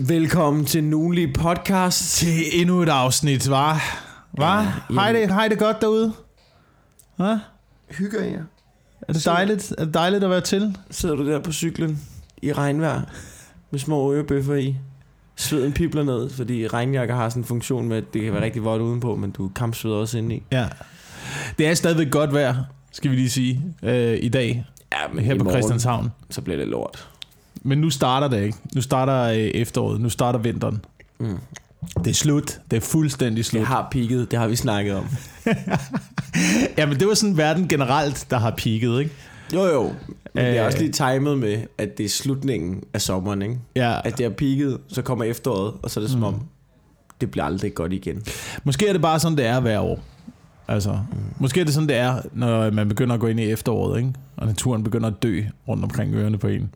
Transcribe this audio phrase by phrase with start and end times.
[0.00, 2.10] Velkommen til Nulig Podcast.
[2.16, 3.80] Til endnu et afsnit, var?
[4.32, 4.86] Var?
[4.90, 6.12] Ja, Hej det, hej det godt derude?
[7.16, 7.38] Hva?
[7.90, 8.42] Hygger jer?
[9.08, 9.74] Er det dejligt?
[9.78, 10.76] Er det dejligt at være til?
[10.90, 12.00] Sidder du der på cyklen
[12.42, 13.00] i regnvejr
[13.70, 14.76] med små ørebøffer i?
[15.36, 18.64] Sveden pipler ned, fordi regnjakker har sådan en funktion med, at det kan være rigtig
[18.64, 20.42] vådt udenpå, men du kampsveder også indeni.
[20.52, 20.68] Ja.
[21.58, 22.54] Det er stadigvæk godt vejr,
[22.92, 26.10] skal vi lige sige, øh, i dag Ja, men her på morgen, Christianshavn.
[26.30, 27.08] så bliver det lort.
[27.62, 28.58] Men nu starter det ikke.
[28.74, 30.00] Nu starter øh, efteråret.
[30.00, 30.84] Nu starter vinteren.
[31.20, 31.38] Mm.
[32.04, 32.60] Det er slut.
[32.70, 33.60] Det er fuldstændig slut.
[33.60, 35.06] Det har peaked, det har vi snakket om.
[36.78, 39.10] Ja, men det var sådan verden generelt, der har peaked, ikke?
[39.54, 39.82] Jo jo,
[40.34, 40.66] men det er Øh.
[40.66, 43.58] også lige timet med, at det er slutningen af sommeren, ikke?
[43.76, 44.00] Ja.
[44.04, 46.42] At det er peaked, så kommer efteråret, og så er det som om,
[47.20, 48.22] det bliver aldrig godt igen.
[48.64, 50.00] Måske er det bare sådan, det er hver år.
[50.68, 51.18] Altså, mm.
[51.38, 54.12] måske er det sådan, det er, når man begynder at gå ind i efteråret, ikke?
[54.36, 56.70] Og naturen begynder at dø rundt omkring ørerne på en.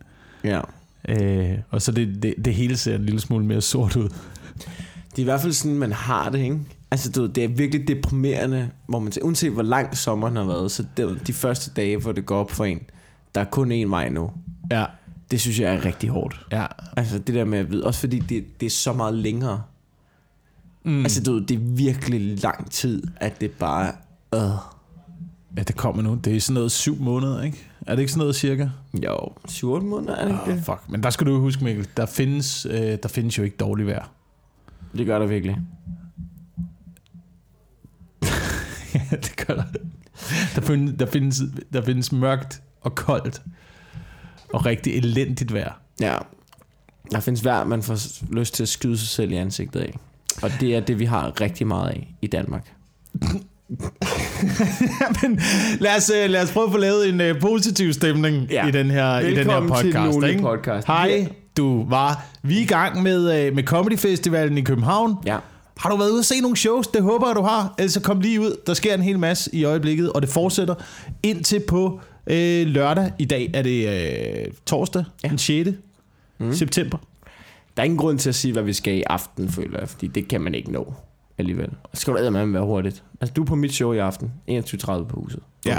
[0.45, 0.60] Ja.
[1.09, 4.09] Øh, og så det, det, det hele ser en lille smule mere sort ud.
[5.10, 6.58] Det er i hvert fald sådan, man har det, ikke?
[6.91, 10.70] Altså, du det er virkelig deprimerende, hvor man siger, uanset hvor lang sommeren har været,
[10.70, 12.81] så det, de første dage, hvor det går op for en,
[13.34, 14.31] der er kun én vej nu.
[14.70, 14.84] Ja,
[15.31, 16.47] Det synes jeg er rigtig hårdt.
[16.53, 16.66] ja.
[16.97, 19.62] Altså, det der med at vide, også fordi det, det er så meget længere.
[20.84, 21.03] Mm.
[21.03, 23.92] Altså, du det er virkelig lang tid, at det bare...
[24.34, 24.41] Øh.
[25.56, 26.14] Ja, det kommer nu.
[26.14, 27.67] Det er sådan noget syv måneder, ikke?
[27.86, 28.69] Er det ikke sådan noget cirka?
[29.05, 29.17] Jo,
[29.48, 30.64] 7-8 måneder er det ikke Oh, det?
[30.64, 30.81] fuck.
[30.89, 34.11] Men der skal du huske, Mikkel, der findes, øh, der findes jo ikke dårligt vejr.
[34.97, 35.56] Det gør der virkelig.
[38.94, 39.64] ja, det gør der.
[40.55, 41.41] Der findes, der, findes,
[41.72, 43.42] der findes mørkt og koldt
[44.53, 45.81] og rigtig elendigt vejr.
[46.00, 46.19] Ja.
[47.11, 47.98] Der findes vejr, man får
[48.34, 49.98] lyst til at skyde sig selv i ansigtet af.
[50.42, 52.72] Og det er det, vi har rigtig meget af i Danmark.
[55.23, 55.41] Men
[55.81, 58.67] lad os, øh, lad os prøve at få lavet en uh, positiv stemning Ja.
[58.67, 60.27] i, den her, i den her Velkommen til podcast.
[60.28, 60.42] Ikke?
[60.42, 60.87] Podcast.
[60.87, 62.25] Hej, du var.
[62.43, 65.17] Vi er i gang med, uh, med Comedy Festivalen i København.
[65.27, 65.39] Ja.
[65.77, 66.87] Har du været ude og se nogle shows?
[66.87, 67.75] Det håber jeg, du har.
[67.78, 68.56] Ellers så kom lige ud.
[68.67, 70.75] Der sker en hel masse i øjeblikket, og det fortsætter
[71.22, 73.12] indtil på øh, lørdag.
[73.19, 75.28] I dag er det øh, torsdag, ja.
[75.28, 75.71] den 6.
[76.41, 76.53] Mm.
[76.55, 76.99] september.
[77.77, 80.06] Der er ingen grund til at sige, hvad vi skal i aften, føler jeg, fordi
[80.06, 80.94] det kan man ikke nå
[81.38, 81.69] alligevel.
[81.94, 83.03] Så skal du eddermame være hurtigt.
[83.20, 85.41] Altså, du er på mit show i aften, 21.30 på huset.
[85.66, 85.78] Ja.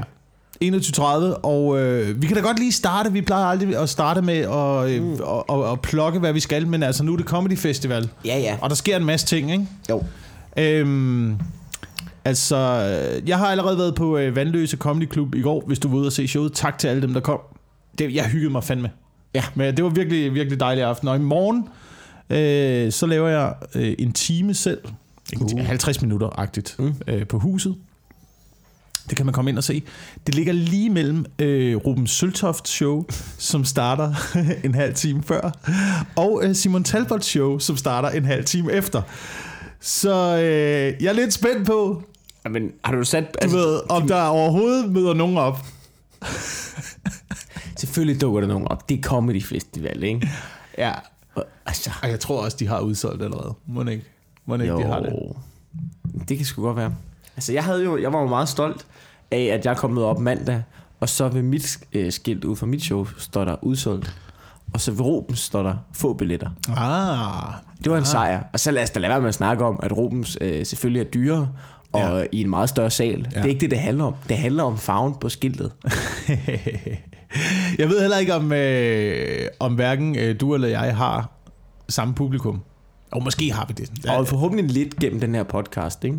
[0.64, 1.04] 21.30,
[1.44, 3.12] og øh, vi kan da godt lige starte.
[3.14, 5.18] Vi plejer aldrig at starte med at, øh, mm.
[5.22, 8.40] og, og, og plukke, hvad vi skal, men altså nu er det Comedy Festival, Ja,
[8.40, 8.58] ja.
[8.62, 9.68] og der sker en masse ting, ikke?
[9.90, 10.04] Jo.
[10.58, 11.38] Øhm,
[12.26, 12.58] altså,
[13.28, 16.08] jeg har allerede været på øh, Vandløse Comedy Club i går, hvis du var ude
[16.08, 16.54] og se showet.
[16.54, 17.40] Tak til alle dem, der kom.
[17.98, 18.92] Det, jeg hyggede mig fandme.
[19.36, 19.44] Ja.
[19.56, 21.08] Men det var virkelig, virkelig dejlig aften.
[21.08, 21.68] Og i morgen,
[22.30, 24.80] øh, så laver jeg øh, en time selv.
[25.42, 25.60] Uh.
[25.66, 26.94] 50 minutter-agtigt Mm.
[27.08, 27.76] øh, på huset.
[29.10, 29.84] Det kan man komme ind og se.
[30.28, 33.06] Det ligger lige mellem øh, Ruben Søltoft show,
[33.50, 34.14] som starter
[34.66, 35.52] en halv time før,
[36.16, 39.02] og øh, Simon Talbot show, som starter en halv time efter.
[39.82, 42.04] Så øh, jeg er lidt spændt på,
[42.50, 43.24] Men har du sat...
[43.24, 45.66] du altså, ved, om der overhovedet møder nogen op.
[47.78, 48.90] Selvfølgelig dukker der nogen op.
[48.90, 50.30] Det er Comedy Festival, ikke?
[50.78, 50.94] Ja.
[51.66, 53.54] Altså, Og jeg tror også, de har udsolgt allerede.
[53.68, 54.04] Må ikke?
[54.46, 55.14] Må ikke, de har det?
[56.30, 56.94] Det kan sgu godt være.
[57.36, 58.86] Altså, jeg, havde jo, jeg var jo meget stolt
[59.32, 60.64] af, at jeg kom med op mandag,
[61.00, 64.16] og så ved mit øh, skilt ud fra mit show, står der udsolgt.
[64.74, 66.50] Og så ved Rubens står der få billetter.
[66.78, 67.54] Ah.
[67.84, 68.44] Det var en sejr.
[68.54, 71.00] Og så lad os da lade være med at snakke om, at Rubens øh, selvfølgelig
[71.00, 71.50] er dyrere,
[71.92, 72.18] og Ja.
[72.18, 72.26] ja.
[72.32, 73.20] i en meget større sal.
[73.32, 73.38] Ja.
[73.38, 74.16] Det er ikke det, det handler om.
[74.30, 75.72] Det handler om farven på skiltet.
[77.80, 81.30] jeg ved heller ikke, om, øh, om hverken øh, du eller jeg har
[81.90, 82.62] samme publikum.
[83.14, 83.92] Og måske har vi det.
[84.06, 84.18] Ja.
[84.18, 86.18] Og forhåbentlig lidt gennem den her podcast, ikke?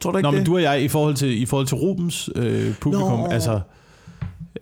[0.00, 0.38] Tror du ikke Nå, det?
[0.38, 3.26] men du og jeg, i forhold til, i forhold til Rubens øh, publikum, Nå.
[3.26, 3.60] altså,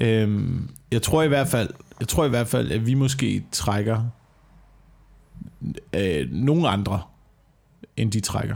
[0.00, 4.02] øhm, jeg tror i hvert fald, jeg tror i hvert fald, at vi måske trækker
[5.96, 7.00] øh, nogle andre,
[7.96, 8.54] end de trækker.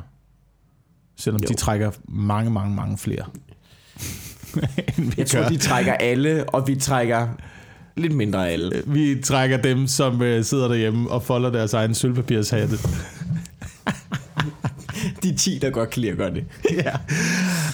[1.17, 1.49] Selvom Jo.
[1.49, 3.25] de trækker mange, mange, mange flere.
[5.17, 5.49] Jeg tror, gør.
[5.49, 7.28] de trækker alle, og vi trækker
[7.97, 8.82] lidt mindre af alle.
[8.87, 12.76] Vi trækker dem, som øh, sidder derhjemme og folder deres egen sølvpapirshatte.
[15.23, 16.44] De 10, der godt kan lide at gøre det.
[16.85, 16.93] ja.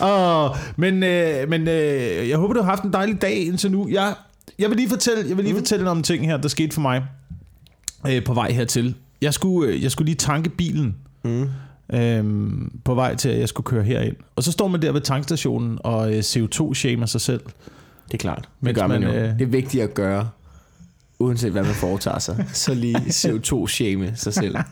[0.07, 3.89] Og, men øh, men øh, jeg håber, du har haft en dejlig dag indtil nu.
[3.89, 4.15] Jeg,
[4.59, 5.61] jeg vil lige fortælle, jeg vil lige mm.
[5.61, 7.05] fortælle om en ting her, der skete for mig
[8.07, 8.95] øh, på vej hertil.
[9.23, 11.49] Jeg skulle, øh, jeg skulle lige tanke bilen Mm.
[11.93, 12.25] øh,
[12.85, 14.17] på vej til, at jeg skulle køre herind.
[14.37, 17.41] Og så står man der ved tankstationen og øh, CO2-shamer sig selv.
[18.11, 18.39] Det er klart.
[18.43, 19.17] Det Mens gør man, man, jo.
[19.17, 20.29] øh, Det er vigtigt at gøre,
[21.19, 22.45] uanset hvad man foretager sig.
[22.53, 24.57] Så lige CO2-shame sig selv.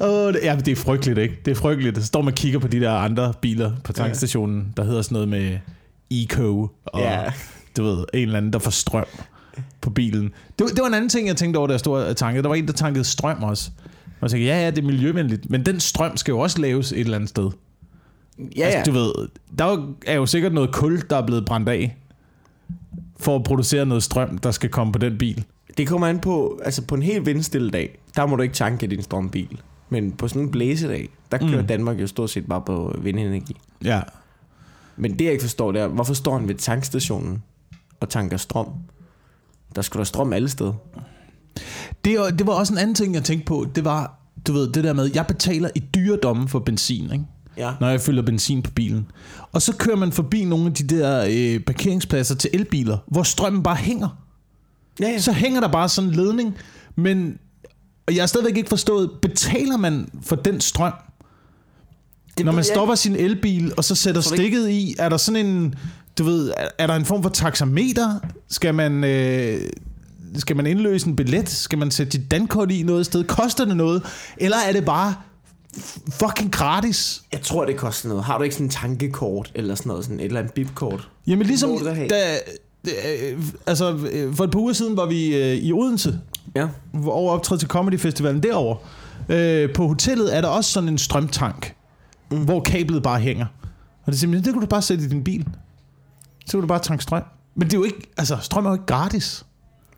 [0.00, 1.36] Åh, det, ja, det er frygteligt, ikke?
[1.44, 1.96] Det er frygteligt.
[1.98, 5.14] Så står man og kigger på de der andre biler på tankstationen, der hedder sådan
[5.14, 5.58] noget med
[6.10, 7.22] Eco, og Ja.
[7.76, 9.04] du ved, en eller anden, der får strøm.
[9.80, 10.22] på bilen.
[10.24, 10.32] Det,
[10.64, 12.42] var- det var en anden ting, jeg tænkte over, da jeg stod og tankede.
[12.42, 13.70] Der var en, der tankede strøm også.
[14.04, 15.50] Og jeg tænkte, ja, ja, det er miljøvenligt.
[15.50, 17.50] Men den strøm skal jo også laves et eller andet sted.
[18.56, 19.12] Ja, Altså, du ved,
[19.58, 19.64] der
[20.06, 21.96] er jo- er sikkert noget kul, der er blevet brændt af,
[23.16, 25.44] for at producere noget strøm, der skal komme på den bil.
[25.76, 28.86] Det kommer an på, altså på en helt vindstille dag, der må du ikke tanke
[28.86, 29.60] din strømbil.
[29.88, 31.66] Men på sådan en blæsedag, der kører Mm.
[31.66, 33.56] Danmark jo stort set bare på vindenergi.
[33.84, 34.00] Ja.
[34.96, 37.42] Men det jeg ikke forstår, det er, hvorfor står han ved tankstationen
[38.00, 38.66] og tanker strøm?
[39.76, 40.72] Der skulle der strøm alle steder.
[42.04, 43.66] Det, det var også en anden ting, jeg tænkte på.
[43.74, 47.24] Det var, du ved, det der med, jeg betaler i dyredomme for benzin, ikke?
[47.56, 47.72] Ja.
[47.80, 49.06] når jeg fylder benzin på bilen.
[49.52, 53.62] Og så kører man forbi nogle af de der øh, parkeringspladser til elbiler, hvor strømmen
[53.62, 54.08] bare hænger.
[55.00, 55.18] Ja, ja.
[55.18, 56.54] Så hænger der bare sådan en ledning,
[56.96, 57.38] men
[58.06, 60.92] og jeg har stadigvæk ikke forstået, betaler man for den strøm?
[62.38, 65.46] det Når man stopper sin elbil, og så sætter ikke- stikket i, er der sådan
[65.46, 65.74] en,
[66.18, 68.18] du ved, er, er der en form for taxameter?
[68.48, 69.60] Skal man, øh,
[70.36, 71.48] skal man indløse en billet?
[71.48, 73.24] Skal man sætte dit dankort i noget sted?
[73.24, 74.02] Koster det noget?
[74.36, 75.14] Eller er det bare
[76.10, 77.22] fucking gratis?
[77.32, 78.24] Jeg tror, det koster noget.
[78.24, 81.08] Har du ikke sådan en tankekort, eller sådan noget, sådan et eller andet bipkort?
[81.26, 81.78] Jamen ligesom,
[82.10, 82.36] da,
[82.88, 86.20] øh, altså øh, for et par uger siden var vi øh, i Odense,
[86.56, 86.68] Ja.
[87.06, 88.76] over optræde til Comedy Festivalen derovre.
[89.28, 91.74] Øh, på hotellet er der også sådan en strømtank,
[92.30, 92.44] mm.
[92.44, 93.46] hvor kablet bare hænger.
[94.04, 95.46] Og det er simpelthen, det kunne du bare sætte i din bil.
[96.46, 97.22] Så kunne du bare tanke strøm.
[97.54, 99.44] Men det er jo ikke, altså strøm er jo ikke gratis.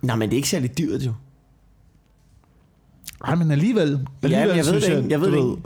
[0.02, 1.12] Nej, men det er ikke særlig dyrt jo.
[3.24, 4.00] Ej, men alligevel.
[4.22, 5.06] alligevel men jeg ved det ikke.
[5.10, 5.56] Jeg ved det ikke.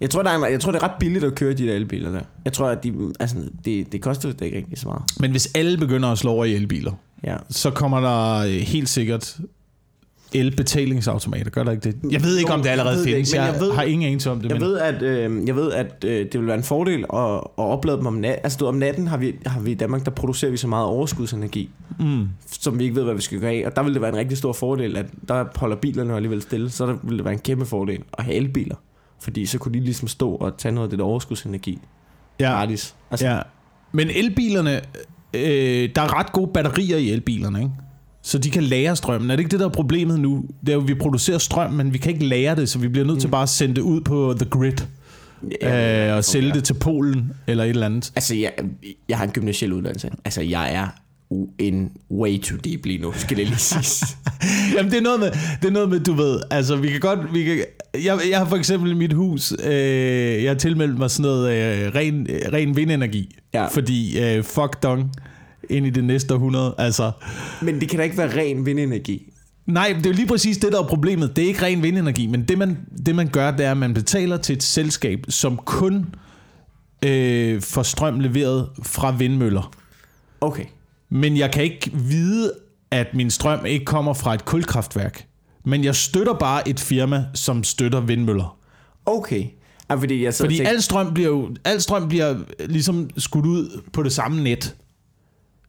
[0.00, 2.10] Jeg tror, der er, jeg tror, det er ret billigt at køre de der elbiler
[2.10, 2.20] der.
[2.44, 5.02] Jeg tror, at de, altså, det, det koster det ikke rigtig så meget.
[5.20, 6.92] Men hvis alle begynder at slå over i elbiler,
[7.24, 7.36] Ja.
[7.50, 9.38] så kommer der øh, helt sikkert
[10.34, 11.50] elbetalingsautomater.
[11.50, 12.12] Gør der ikke det?
[12.12, 13.32] Jeg ved ikke, om det allerede findes.
[13.32, 14.48] ikke, jeg, jeg ved- har ingen anelse om det.
[14.50, 14.68] Jeg men...
[14.68, 17.96] ved, at, øh, jeg ved, at øh, det vil være en fordel at, at oplade
[17.98, 18.40] dem om natten.
[18.44, 20.86] Altså, du, om natten har vi, har vi i Danmark, der producerer vi så meget
[20.86, 21.70] overskudsenergi,
[22.00, 22.28] Mm.
[22.46, 23.62] som vi ikke ved, hvad vi skal gøre af.
[23.66, 26.70] Og der vil det være en rigtig stor fordel, at der holder bilerne alligevel stille.
[26.70, 28.76] Så der vil det være en kæmpe fordel at have elbiler.
[29.20, 31.78] Fordi så kunne de ligesom stå og tage noget af det der overskudsenergi
[32.40, 32.50] Ja.
[32.50, 32.94] gratis.
[33.10, 33.38] Altså, Ja.
[33.92, 34.80] Men elbilerne,
[35.34, 37.70] øh, der er ret gode batterier i elbilerne, ikke?
[38.28, 39.30] Så de kan lære strømmen.
[39.30, 40.44] Er det ikke det, der er problemet nu?
[40.60, 42.88] Det er jo, at vi producerer strøm, men vi kan ikke lære det, så vi
[42.88, 43.30] bliver nødt til Mm.
[43.30, 44.72] bare at sende det ud på the grid
[45.62, 46.54] ja, øh, og sælge ja.
[46.54, 48.12] det til Polen eller et eller andet.
[48.16, 48.52] Altså, jeg,
[49.08, 50.10] jeg har en gymnasiel uddannelse.
[50.24, 50.86] Altså, jeg er
[51.58, 54.04] en way too deep lige nu, skal det lige siges.
[54.76, 55.30] Jamen, det er noget med,
[55.62, 57.58] det er noget med du ved, altså vi kan godt, vi kan,
[58.04, 59.72] jeg, jeg har for eksempel i mit hus, øh,
[60.42, 63.66] jeg har tilmeldt mig sådan noget øh, ren, ren vindenergi, Ja.
[63.66, 65.10] fordi øh, fuck dong
[65.70, 67.10] ind i det næste århundrede, altså.
[67.62, 69.32] Men det kan da ikke være ren vindenergi.
[69.66, 71.36] Nej, det er jo lige præcis det, der er problemet.
[71.36, 73.94] Det er ikke ren vindenergi, men det man, det man gør, det er, at man
[73.94, 76.06] betaler til et selskab, som kun
[77.04, 79.72] øh, får strøm leveret fra vindmøller.
[80.40, 80.64] Okay.
[81.10, 82.52] Men jeg kan ikke vide,
[82.90, 85.26] at min strøm ikke kommer fra et kulkraftværk.
[85.64, 88.58] Men jeg støtter bare et firma, som støtter vindmøller.
[89.06, 89.44] Okay.
[89.90, 92.36] Ja, fordi jeg Fordi og tænker, al strøm bliver jo al strøm bliver
[92.68, 94.76] ligesom skudt ud på det samme net.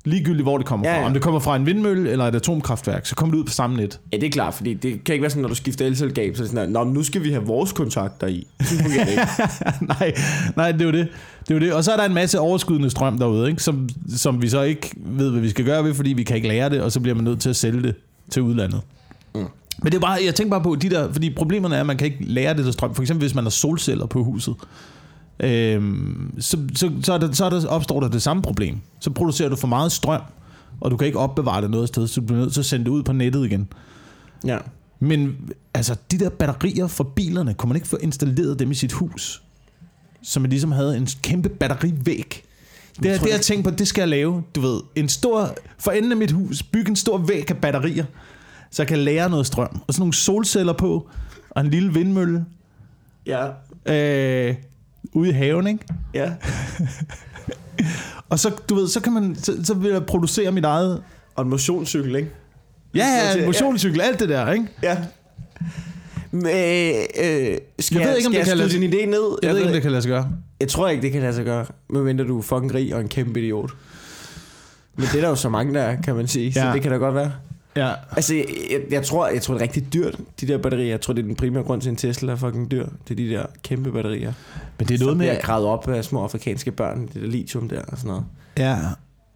[0.06, 1.06] Ligegyldigt hvor det kommer Ja, fra.
[1.06, 3.78] Om det kommer fra en vindmølle eller et atomkraftværk, så kommer det ud på samme
[3.78, 4.00] net.
[4.14, 6.42] Ja, det er klart, fordi det kan ikke være sådan, når du skifter elselskab, så
[6.42, 8.48] er det sådan, at, Nå, nu skal vi have vores kontakter i.
[10.00, 10.14] Nej,
[10.56, 11.08] nej, det er jo det.
[11.40, 11.74] det er jo det.
[11.74, 13.64] Og så er der en masse overskydende strøm derude, ikke?
[13.64, 16.48] Som, som vi så ikke ved, hvad vi skal gøre ved, fordi vi kan ikke
[16.48, 17.96] lære det, og så bliver man nødt til at sælge det
[18.32, 18.82] til udlandet.
[19.36, 19.46] Mm.
[19.84, 21.98] Men det er bare, jeg tænker bare på de der, fordi problemerne er, at man
[21.98, 22.96] kan ikke lære det der strøm.
[22.96, 24.56] For eksempel hvis man har solceller på huset,
[25.40, 28.80] øhm, så, så, så, er der, så er der, opstår der det samme problem.
[29.00, 30.22] Så producerer du for meget strøm,
[30.82, 32.86] og du kan ikke opbevare det noget sted, så du bliver nødt til at sende
[32.86, 33.68] det ud på nettet igen.
[34.46, 34.58] Ja.
[35.00, 35.38] Men
[35.74, 39.44] altså, de der batterier for bilerne, kunne man ikke få installeret dem i sit hus?
[40.22, 42.44] Så man ligesom havde en kæmpe batterivæg.
[43.04, 44.44] Det er tror det, jeg tænker på, det skal jeg lave.
[44.56, 48.06] Du ved, en stor, for enden af mit hus, bygge en stor væg af batterier,
[48.72, 49.82] så jeg kan lære noget strøm.
[49.88, 51.10] Og sådan nogle solceller på,
[51.50, 52.46] og en lille vindmølle
[53.26, 53.48] Ja.
[53.86, 54.56] øh,
[55.14, 55.80] ude i haven, ikke?
[56.14, 56.32] Ja.
[58.30, 61.04] Og så, du ved, så kan man, så, så vil jeg producere mit eget...
[61.36, 62.30] Og en motionscykel, ikke?
[62.96, 64.68] Ja, Så ja, motionscykel, alt det der, ikke?
[64.84, 64.98] Ja.
[66.32, 66.52] Men, øh,
[67.80, 69.38] skal Jeg ved ikke, om det kan lade skyde din idé ned?
[69.42, 70.30] Jeg, jeg ved ikke, om ved- det kan lade sig gøre.
[70.60, 73.08] Jeg tror ikke, det kan lade sig gøre, medmindre du er fucking rig og en
[73.08, 73.72] kæmpe idiot.
[74.96, 76.54] Men det er der jo så mange, der er, kan man sige.
[76.54, 76.74] Så Ja.
[76.74, 77.32] det kan da godt være.
[77.86, 77.92] Ja.
[78.16, 80.88] Altså, jeg, jeg, jeg, tror, jeg tror, det er rigtig dyrt, de der batterier.
[80.88, 82.86] Jeg tror, det er den primære grund til, at en Tesla er fucking dyr.
[83.08, 84.34] Det er de der kæmpe batterier.
[84.80, 85.28] Men det er noget med...
[85.28, 87.02] at gravet op af små afrikanske børn.
[87.14, 88.24] Det der lithium der og sådan noget.
[88.58, 88.78] Ja.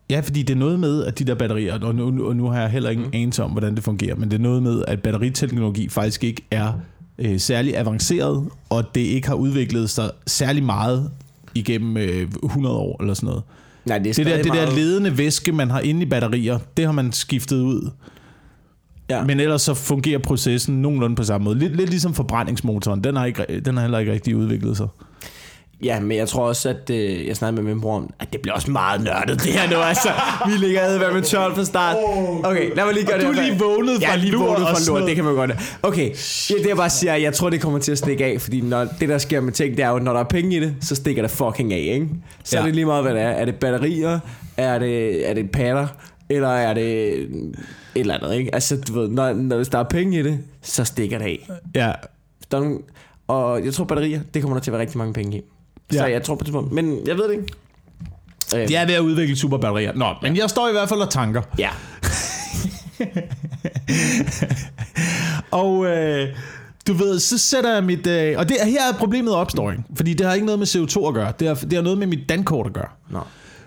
[0.09, 2.61] Ja, fordi det er noget med, at de der batterier, og nu, og nu har
[2.61, 3.09] jeg heller ikke Mm.
[3.13, 6.73] anelse om, hvordan det fungerer, men det er noget med, at batteriteknologi faktisk ikke er
[7.19, 11.09] øh, særlig avanceret, og det ikke har udviklet sig særlig meget
[11.55, 13.43] igennem øh, 100 år eller sådan noget.
[13.85, 16.85] Nej, det er Det der, det der ledende væske, man har inde i batterier, det
[16.85, 17.89] har man skiftet ud
[19.17, 19.23] Ja.
[19.23, 21.59] Men ellers så fungerer processen nogenlunde på samme måde.
[21.59, 23.03] Lidt, lidt ligesom forbrændingsmotoren.
[23.03, 24.87] Den har, ikke, den har heller ikke rigtig udviklet sig.
[25.83, 28.41] Ja, men jeg tror også, at øh, jeg snakkede med min bror om, at det
[28.41, 30.09] bliver også meget nørdet det her nu, altså.
[30.47, 31.95] Vi ligger ad med 12 fra start.
[32.43, 34.35] Okay, lad mig lige gøre Og det du er lige vågnet Jeg fra er lige
[34.35, 35.07] vågnet fra lort, noget.
[35.07, 35.51] det kan man godt.
[35.83, 36.09] Okay,
[36.49, 38.87] ja, det jeg bare siger, jeg tror, det kommer til at stikke af, fordi når
[38.99, 40.95] det, der sker med ting, det er jo, når der er penge i det, så
[40.95, 42.07] stikker det fucking af, ikke?
[42.43, 42.55] Så.
[42.55, 42.61] Ja.
[42.61, 43.27] er det lige meget, hvad det er.
[43.29, 44.19] Er det batterier?
[44.57, 45.87] Er det, er det patter?
[46.29, 47.13] Eller er det
[47.95, 48.55] et eller andet, ikke?
[48.55, 51.49] Altså, du ved, når, når hvis der er penge i det, så stikker det af.
[51.75, 51.91] Ja,
[52.51, 52.79] Der er nogle,
[53.27, 55.41] og jeg tror, batterier, det kommer der til at være rigtig mange penge i.
[55.91, 56.11] Så Ja.
[56.11, 56.71] jeg tror på det tidspunkt.
[56.71, 57.45] Men jeg ved det ikke.
[58.55, 59.93] Øh, det er ved at udvikle superbatterier.
[59.95, 61.41] Nå, men jeg står i hvert fald og tanker.
[61.59, 61.69] Ja.
[65.51, 66.27] Og øh,
[66.87, 68.07] du ved, så sætter jeg mit...
[68.07, 69.83] Øh, og det, her er problemet opstår, ikke?
[69.95, 71.33] Fordi det har ikke noget med CO2 at gøre.
[71.39, 72.87] Det har, det har noget med mit dankort at gøre.
[73.09, 73.19] Nå.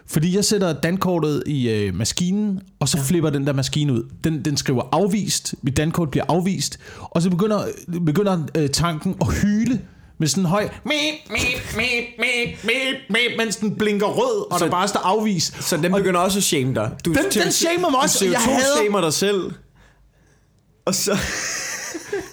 [0.08, 3.04] Fordi jeg sætter dankortet i øh, maskinen, og så ja.
[3.04, 4.02] flipper den der maskine ud.
[4.24, 7.64] Den, den skriver afvist, mit dankort bliver afvist, og så begynder,
[8.06, 9.80] begynder øh, tanken at hyle
[10.18, 10.92] med sådan en høj mip,
[11.30, 15.62] mip, mip, mip, mip, mens den blinker rød, og Så- der bare står afvist.
[15.64, 16.90] Så den begynder også at shame dig.
[17.04, 19.52] Du, Den- den shamer mig også, Du og jeg hader- CO2-shamer dig selv.
[20.86, 21.18] Og så...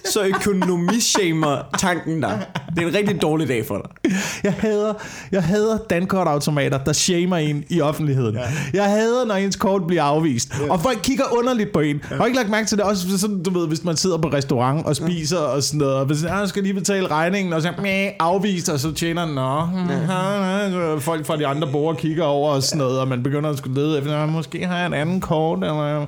[0.04, 2.46] så økonomishamer tanken dig.
[2.76, 4.12] Det er en rigtig dårlig dag for dig.
[4.44, 4.94] Jeg hader,
[5.32, 8.34] jeg hader dankortautomater, der shamer en i offentligheden.
[8.34, 8.42] Ja.
[8.74, 10.48] Jeg hader, når ens kort bliver afvist.
[10.66, 10.72] Ja.
[10.72, 12.00] Og folk kigger underligt på en.
[12.10, 12.16] Ja.
[12.16, 12.86] Har ikke lagt mærke til det?
[12.86, 15.44] Også sådan, du ved, hvis man sidder på restaurant og spiser ja.
[15.46, 15.94] og sådan noget.
[15.94, 19.68] Og hvis jeg skal lige betale regningen, og så "Mæh, afvist, og så tjener Nå,
[19.92, 20.94] ja.
[20.98, 23.82] folk fra de andre borgere kigger over og sådan noget, og man begynder at skulle
[23.82, 26.06] lede efter, "Nå, måske har jeg en anden kort, eller...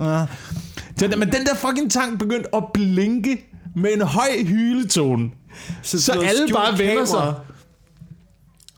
[0.00, 0.24] Ja.
[1.00, 3.44] Den, men den der fucking tank begyndte at blinke
[3.76, 5.30] med en høj hyletone.
[5.82, 7.34] Så, så alle bare vender sig.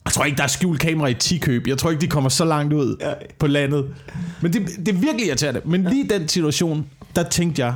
[0.04, 1.66] Jeg tror ikke, der er skjult kamera i Tikøb.
[1.66, 3.12] Jeg tror ikke, de kommer så langt ud Ja.
[3.38, 3.94] på landet.
[4.42, 5.60] Men det, det er virkelig irriterende.
[5.64, 6.86] Men lige den situation,
[7.16, 7.74] der tænkte jeg,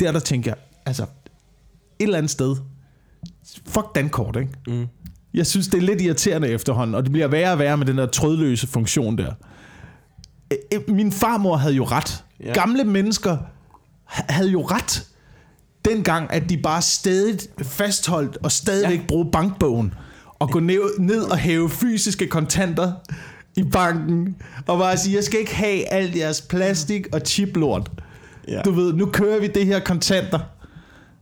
[0.00, 1.08] der der tænkte jeg, altså, et
[2.00, 2.56] eller andet sted,
[3.66, 4.50] fuck dankort, ikke?
[4.66, 4.86] Mm.
[5.34, 7.98] Jeg synes, det er lidt irriterende efterhånden, og det bliver værre og værre med den
[7.98, 9.32] der trådløse funktion der.
[10.52, 10.58] Øh,
[10.88, 12.24] øh, Min farmor havde jo ret.
[12.44, 12.52] Ja.
[12.52, 13.36] Gamle mennesker
[14.04, 15.06] ha- havde jo ret
[15.84, 19.04] dengang, at de bare stadig fastholdt og stadigvæk Ja.
[19.08, 19.94] bruge bankbogen
[20.38, 22.92] og gå ned, ned og hæve fysiske kontanter
[23.56, 24.36] i banken
[24.66, 27.90] og bare sige, jeg skal ikke have alt jeres plastik og chiplort.
[28.48, 28.60] Ja.
[28.64, 30.38] Du ved, nu kører vi det her kontanter.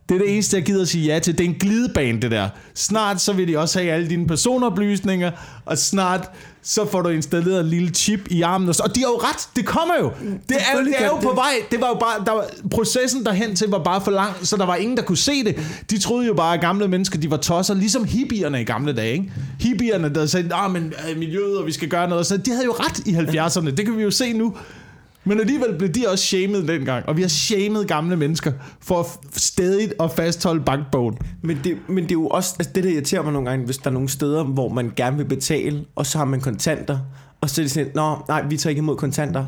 [0.09, 1.37] Det er det eneste, jeg gider at sige ja til.
[1.37, 2.49] Det er en glidebane, det der.
[2.75, 5.31] Snart så vil de også have alle dine personoplysninger,
[5.65, 6.31] og snart
[6.63, 8.69] så får du installeret en lille chip i armen.
[8.69, 9.49] Og, så, og de har jo ret.
[9.55, 10.11] Det kommer jo.
[10.49, 11.53] Det er, det er jo på vej.
[11.71, 14.65] Det var jo bare, der var, processen derhen til var bare for lang, så der
[14.65, 15.59] var ingen, der kunne se det.
[15.89, 19.13] De troede jo bare, at gamle mennesker, de var tosser, ligesom hippierne i gamle dage.
[19.13, 19.31] Ikke?
[19.59, 22.19] Hippierne, der sagde, ah, men øh, miljøet, og vi skal gøre noget.
[22.19, 23.75] og Så de havde jo ret i 70'erne.
[23.75, 24.53] Det kan vi jo se nu.
[25.25, 28.51] Men alligevel blev de også shamed dengang, og vi har shamed gamle mennesker
[28.81, 29.05] for at
[29.41, 31.17] stadigt at fastholde bankbogen.
[31.41, 33.77] Men det, men det er jo også altså det, der irriterer mig nogle gange, hvis
[33.77, 36.99] der er nogle steder, hvor man gerne vil betale, og så har man kontanter,
[37.41, 39.45] og så er det sådan, Nå, nej, vi tager ikke imod kontanter.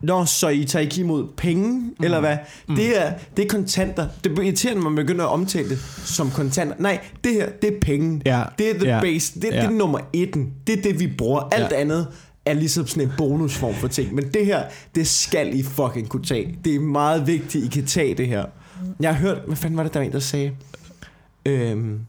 [0.00, 2.04] Nå, så I tager ikke imod penge, mm.
[2.04, 2.36] eller hvad?
[2.68, 2.74] Mm.
[2.76, 4.06] Det, er, det er kontanter.
[4.24, 6.74] Det er irriterende, når man begynder at omtale det som kontanter.
[6.78, 8.22] Nej, det her, det er penge.
[8.26, 8.42] Ja.
[8.58, 9.00] Det er the Ja.
[9.00, 9.34] base.
[9.34, 9.64] Det, det Ja.
[9.64, 10.52] er nummer etten.
[10.66, 11.40] Det er det, vi bruger.
[11.40, 11.76] Alt Ja.
[11.80, 12.06] andet
[12.44, 14.14] er ligesom sådan en bonusform for ting.
[14.14, 16.58] Men det her, det skal I fucking kunne tage.
[16.64, 18.44] Det er meget vigtigt, I kan tage det her.
[19.00, 20.52] Jeg har hørt, hvad fanden var det, der var en, der sagde?
[21.46, 22.00] Øhm,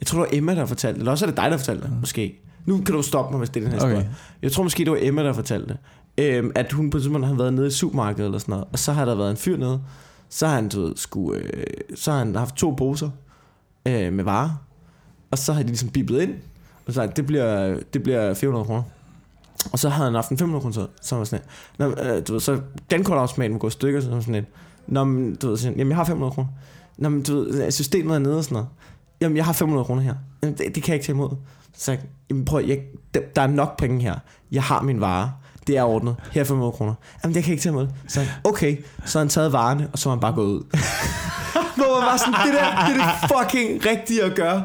[0.00, 1.00] jeg tror, det var Emma, der fortalte det.
[1.00, 2.40] Eller også er det dig, der fortalte det, måske.
[2.66, 3.96] Nu kan du stoppe mig, hvis det er den her Okay.
[3.96, 4.08] okay.
[4.42, 5.76] Jeg tror måske, det var Emma, der fortalte det.
[6.24, 8.66] Øhm, at hun på et tidspunkt havde været nede i supermarkedet eller sådan noget.
[8.72, 9.80] Og så har der været en fyr nede.
[10.28, 11.64] Så har han, du ved, skulle, øh,
[11.94, 13.10] så har han haft to poser
[13.86, 14.50] øh, med varer.
[15.30, 16.34] Og så har de ligesom biblet ind.
[16.86, 18.82] Og så det bliver, det bliver 400 kroner.
[19.72, 21.44] Og så havde han haft en 500 kroner, så- så var sådan
[21.78, 22.60] Nå, øh, du ved, så
[22.90, 24.46] dankortautomaten må gå i stykker, så var sådan lidt,
[24.86, 26.48] Nå, men, du ved, sådan, jamen jeg har 500 kroner.
[26.98, 28.68] Nå, men du ved, øh, systemet er nede og sådan noget.
[29.20, 30.14] Jamen jeg har 500 kroner her.
[30.42, 31.30] Jamen, det, det kan jeg ikke tage imod.
[31.74, 32.00] Så sagde
[32.30, 32.80] jamen prøv, jeg,
[33.14, 34.14] der, der er nok penge her.
[34.52, 35.32] Jeg har min vare.
[35.66, 36.16] Det er ordnet.
[36.32, 36.94] Her er 500 kroner.
[37.24, 37.86] Jamen det kan jeg ikke tage imod.
[38.08, 38.76] Så sagde okay.
[39.04, 40.62] Så har han taget varerne, og så har han bare gået ud.
[41.78, 44.64] Hvor man var sådan, det der, det er det fucking rigtige at gøre.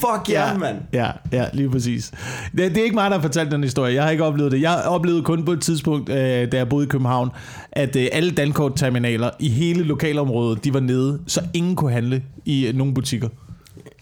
[0.00, 0.76] Fuck ja, yeah, mand.
[0.92, 2.12] Ja, ja, lige præcis.
[2.56, 3.94] Det, det er ikke mig, der har fortalt den historie.
[3.94, 4.60] Jeg har ikke oplevet det.
[4.60, 6.16] Jeg har oplevet kun på et tidspunkt, øh,
[6.52, 7.30] da jeg boede i København,
[7.72, 12.66] at øh, alle Dankort-terminaler i hele lokalområdet, de var nede, så ingen kunne handle i
[12.66, 13.28] øh, nogle butikker.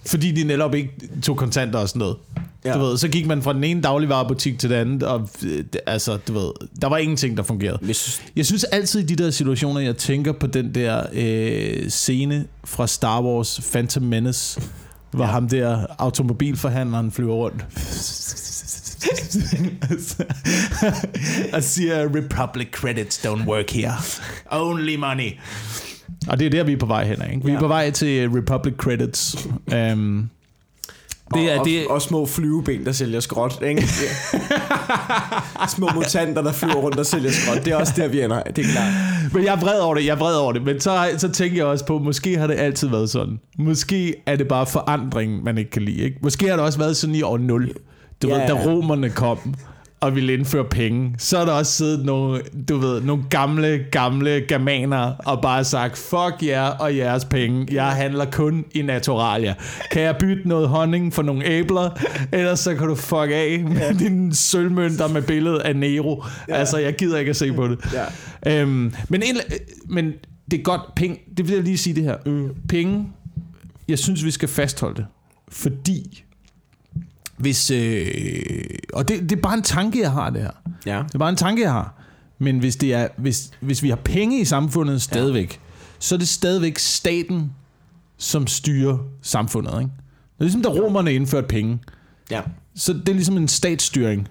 [0.07, 0.91] Fordi de netop ikke
[1.23, 2.17] tog kontanter og sådan noget.
[2.65, 2.75] Ja.
[2.75, 6.17] Du ved, så gik man fra den ene dagligvarerbutik til den anden, og øh, altså,
[6.17, 6.51] du ved,
[6.83, 7.79] der var ingenting, der fungerede.
[7.87, 11.89] Jeg synes, Jeg synes altid i de der situationer, jeg tænker på den der øh,
[11.89, 14.61] scene fra Star Wars Phantom Menace,
[15.11, 15.31] hvor ja.
[15.31, 17.65] ham der automobilforhandleren flyver rundt.
[21.55, 23.95] og siger, Republic credits don't work here.
[24.51, 25.31] Only money.
[26.29, 27.45] Og det er der, vi er på vej hen, ikke?
[27.45, 27.61] Vi er Ja.
[27.61, 29.49] på vej til Republic credits.
[29.93, 30.31] Um,
[31.35, 33.83] det er, og, det, og, og små flyveben, der sælger skrot, ikke?
[35.77, 37.65] små mutanter, der flyver rundt og sælger skrot.
[37.65, 38.43] Det er også der, vi ender.
[38.43, 38.93] Det er klart.
[39.33, 40.63] Men jeg er vred over det, jeg er vred over det.
[40.63, 43.41] Men så, så tænker jeg også på, måske har det altid været sådan.
[43.59, 45.99] Måske er det bare forandring, man ikke kan lide.
[45.99, 46.17] Ikke?
[46.23, 47.73] Måske har det også været sådan i år 0.
[48.23, 49.55] Du Ja, ved, da romerne kom
[50.01, 54.45] og ville indføre penge, så er der også siddet nogle, du ved, nogle gamle, gamle
[54.49, 57.67] germanere og bare sagt, fuck jer og jeres penge.
[57.71, 59.55] Jeg handler kun i naturalia.
[59.91, 61.91] Kan jeg bytte noget honning for nogle æbler?
[62.33, 66.25] Ellers så kan du fuck af med dine sølvmønter med billedet af Nero.
[66.49, 67.79] Altså, jeg gider ikke at se på det.
[68.45, 68.61] Ja.
[68.61, 69.37] Øhm, men, en,
[69.89, 70.13] men
[70.51, 72.17] det er godt, penge, det vil jeg lige sige det her.
[72.27, 72.49] Mm.
[72.69, 73.07] Penge,
[73.89, 75.07] jeg synes, vi skal fastholde det.
[75.49, 76.25] Fordi,
[77.41, 80.51] hvis, øh, og det, det er bare en tanke, jeg har det her.
[80.87, 81.03] Ja.
[81.07, 81.95] Det er bare en tanke, jeg har.
[82.39, 85.59] Men hvis, det er, hvis, hvis vi har penge i samfundet stadigvæk, ja.
[85.99, 87.53] så er det stadigvæk staten,
[88.19, 89.73] som styrer samfundet.
[89.73, 89.83] Ikke?
[89.83, 91.79] Det er ligesom, da romerne indførte penge.
[92.31, 92.41] ja.
[92.75, 94.29] Så det er ligesom en statsstyring.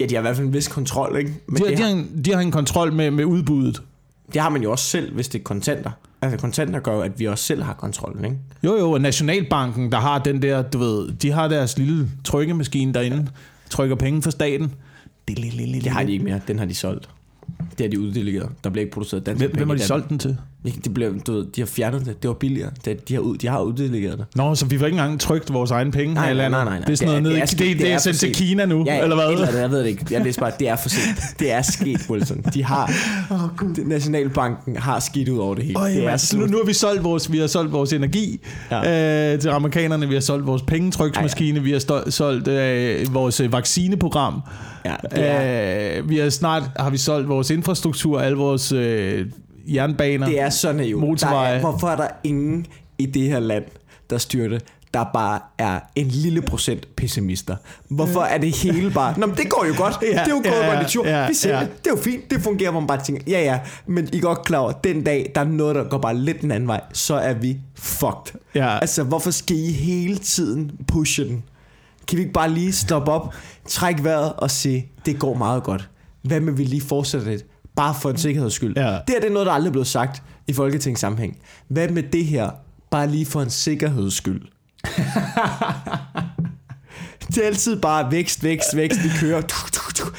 [0.00, 1.34] Ja, de har i hvert fald en vis kontrol, ikke?
[1.48, 3.82] Men De, har, det, de, har, har en, de har en kontrol med, med udbuddet.
[4.32, 5.90] det har man jo også selv, hvis det er kontanter.
[6.22, 8.36] Altså kontanter gør at vi også selv har kontrollen, ikke?
[8.64, 12.94] Jo, jo, og Nationalbanken, der har den der, du ved, de har deres lille trykkemaskine
[12.94, 13.28] derinde,
[13.70, 14.74] trykker penge for staten.
[15.28, 15.36] Det,
[15.84, 16.40] Det har de ikke mere.
[16.48, 17.08] Den har de solgt.
[17.78, 18.48] Det har de uddelegeret.
[18.64, 20.36] Der bliver ikke produceret danske Hvem, penge hvem har de solgt den til?
[20.64, 22.22] Det blev, du ved, de har fjernet det.
[22.22, 22.70] Det var billigere.
[22.84, 24.26] Det, de, har ud, de har uddelegeret det.
[24.34, 26.50] Nå, så vi får ikke engang trykt vores egne penge Nej, her i nej, landet.
[26.58, 26.84] nej, nej, nej.
[26.86, 27.94] Det er sådan noget Det er- nede, det er det, sket- det, det det er
[27.94, 28.34] er sendt til.
[28.34, 29.28] Kina nu, Ja, eller hvad?
[29.32, 30.06] Eller andet, jeg ved det ikke.
[30.10, 31.18] Jeg læser bare, det er for sent.
[31.40, 32.44] Det er sket, Wilson.
[32.54, 32.92] De har,
[33.30, 35.78] oh, Nationalbanken har skidt ud over det hele.
[35.78, 38.40] Øj, det er nu, nu har vi solgt vores, vi har solgt vores energi
[38.70, 39.32] Ja.
[39.34, 41.64] øh, til amerikanerne, vi har solgt vores pengetryksmaskine, ja, ja.
[41.64, 44.40] vi har stol, solgt øh, vores øh, vaccineprogram,
[44.84, 49.26] Ja, det er, øh, vi har snart har vi solgt vores infrastruktur, alle vores øh,
[49.66, 50.26] jernbaner.
[50.26, 51.00] det er så naivt.
[51.00, 51.50] Motorveje.
[51.50, 52.66] Der er, hvorfor er der ingen
[52.98, 53.64] i det her land,
[54.10, 54.64] der styrer det,
[54.94, 57.56] der bare er en lille procent pessimister.
[57.88, 59.18] Hvorfor er det hele bare...
[59.18, 59.94] Nå, men det går jo godt.
[60.02, 61.06] Ja, det er jo gået ja, godt i tur.
[61.06, 61.60] ja, Vi ser ja.
[61.60, 61.84] det.
[61.84, 62.30] Det er jo fint.
[62.30, 65.04] Det fungerer, hvor man bare tænker, ja ja, men I er godt klar over, den
[65.04, 68.40] dag, der er noget, der går bare lidt den anden vej, så er vi fucked.
[68.54, 68.78] Ja.
[68.78, 71.42] Altså, hvorfor skal I hele tiden pushe den?
[72.08, 73.34] Kan vi ikke bare lige stoppe op,
[73.68, 75.88] trække vejret og sige, det går meget godt.
[76.22, 77.44] Hvad med vi lige fortsætter lidt?
[77.76, 78.76] Bare for en sikkerheds skyld.
[78.76, 78.82] Ja.
[78.82, 81.38] Det her det er noget, der aldrig er blevet sagt i folketingssammenhæng.
[81.68, 82.50] Hvad med det her?
[82.90, 84.40] Bare lige for en sikkerheds skyld.
[87.28, 89.42] det er altid bare vækst, vækst, vækst, vi kører.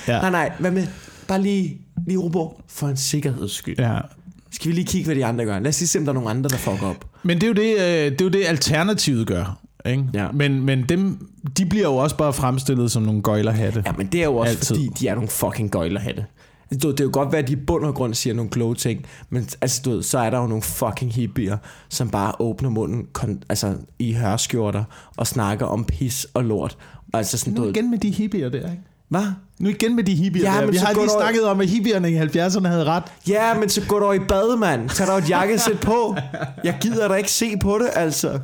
[0.08, 0.22] Ja.
[0.22, 0.88] Nej, nej, hvad med?
[1.28, 3.76] Bare lige, lige Rubo, for en sikkerheds skyld.
[3.80, 3.98] Ja.
[4.52, 5.60] Skal vi lige kigge, hvad de andre gør?
[5.60, 7.06] Lad os lige se, om der er nogle andre, der fucker op.
[7.24, 9.58] Men det er jo det, øh, det, er jo det alternativet gør.
[9.86, 10.04] Ikke?
[10.14, 10.32] Ja.
[10.32, 13.84] Men, men dem, de bliver jo også bare fremstillet som nogle gøjlerhatte.
[13.86, 14.52] Ja, men det er jo også.
[14.52, 14.76] Altid.
[14.76, 16.26] fordi, de er nogle fucking gøjlerhatte.
[16.84, 18.76] Du, det er jo godt være, at de i bund og grund siger nogle kloge
[18.76, 21.58] ting, men altså, du ved, så er der jo nogle fucking hippier,
[21.90, 24.84] som bare åbner munden kon, altså, i hørskjorter
[25.18, 26.78] og snakker om pis og lort.
[27.14, 28.82] Altså sådan, du Nu ved, igen med de hippier der, ikke?
[29.10, 29.22] hvad?
[29.60, 30.66] Nu igen med de hippier Ja, der.
[30.66, 33.04] men Vi har går lige du- snakket om, at hippierne i 70'erne havde ret.
[33.28, 34.90] Ja, men så gå dog i bad, mand.
[34.90, 36.16] Tag dig et jakkesæt på.
[36.64, 38.40] Jeg gider da ikke se på det, altså.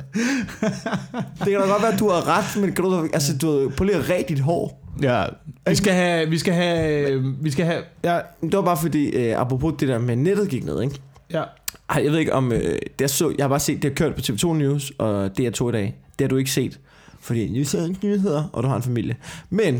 [1.38, 3.84] Det kan da godt være, at du har ret, men kan du, altså, du prøv
[3.84, 4.84] lige at ræde dit hår.
[5.02, 5.24] Ja,
[5.68, 9.40] vi skal have, vi skal have, vi skal have, ja, Det var bare fordi, øh,
[9.40, 10.94] apropos det der med nettet gik ned, ikke?
[11.32, 11.42] ja.
[11.90, 12.52] Ej, jeg ved ikke om...
[12.52, 12.60] Øh,
[12.98, 15.46] det er så, jeg har bare set, det har kørt på TV2 News, og det
[15.46, 15.94] er to i dag.
[16.18, 16.78] Det har du ikke set.
[17.20, 19.16] Fordi du ser ikke nyheder, og du har en familie.
[19.50, 19.74] Men...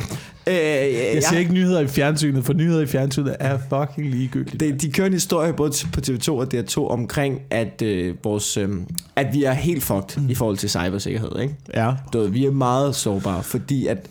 [0.47, 4.61] Øh, Jeg ser ikke nyheder i fjernsynet, for nyheder i fjernsynet er fucking ligegyldigt.
[4.61, 8.69] det, de kører en historie både på TV2 og DR2 omkring, at, øh, vores, øh,
[9.17, 10.31] at vi er helt fucked mm.
[10.31, 11.41] i forhold til cybersikkerhed.
[11.41, 11.55] Ikke?
[11.75, 14.07] Ja, Du ved, vi er meget sårbare, fordi at,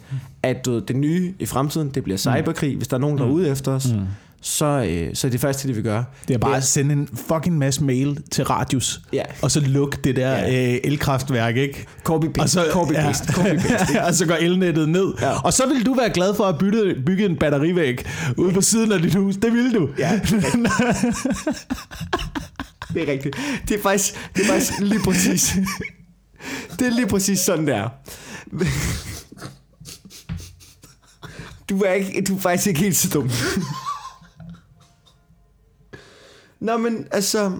[0.49, 2.75] at du det nye i fremtiden, det bliver cyberkrig.
[2.77, 3.99] Hvis der er nogen, der er ude efter os, mm.
[4.41, 6.05] så, øh, så er det første, de vil gøre.
[6.27, 9.23] det er bare at sende en fucking masse mail til Radius, Ja.
[9.41, 10.73] og så luk det der Ja.
[10.73, 11.85] øh, elkraftværk, ikke?
[12.09, 14.01] Copy-paste, Og så, copy-paste, copy-paste.
[14.07, 15.13] og så går elnettet ned.
[15.21, 15.41] Ja.
[15.41, 18.05] Og så vil du være glad for at bytte, bygge en batterivæg
[18.37, 19.35] ude på siden af dit hus.
[19.35, 19.89] Det vil du.
[19.99, 20.19] Ja,
[22.93, 23.35] det er rigtigt.
[23.69, 25.55] Det er faktisk, det er faktisk lige præcis.
[26.79, 27.89] Det er lige præcis sådan, der.
[31.69, 33.29] Du er, ikke, du er faktisk ikke helt så dum.
[36.59, 37.51] Nå, men altså...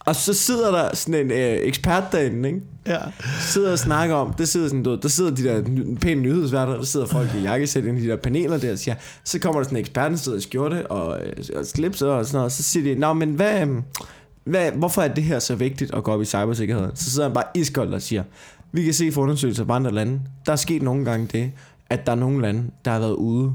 [0.00, 2.60] Og så sidder der sådan en øh, ekspert derinde, ikke?
[2.86, 2.98] ja.
[3.40, 5.62] sidder og snakker om, der sidder, sådan, du, der sidder de der
[6.00, 8.94] pæne nyhedsværter, der sidder folk i jakkesæt inde i de der paneler der, og siger,
[9.24, 12.26] så kommer der sådan en ekspert, der sidder i skjorte og, øh, og slips og
[12.26, 13.82] sådan noget, og så siger de, Nå, men hvad, øhm,
[14.44, 16.90] hvad, hvorfor er det her så vigtigt at gå op i cybersikkerhed?
[16.94, 18.22] Så sidder han bare iskold og siger,
[18.72, 21.52] vi kan se fra undersøgelser fra andre lande, der er sket nogle gange det,
[21.92, 23.52] at der er nogle lande, der har været ude,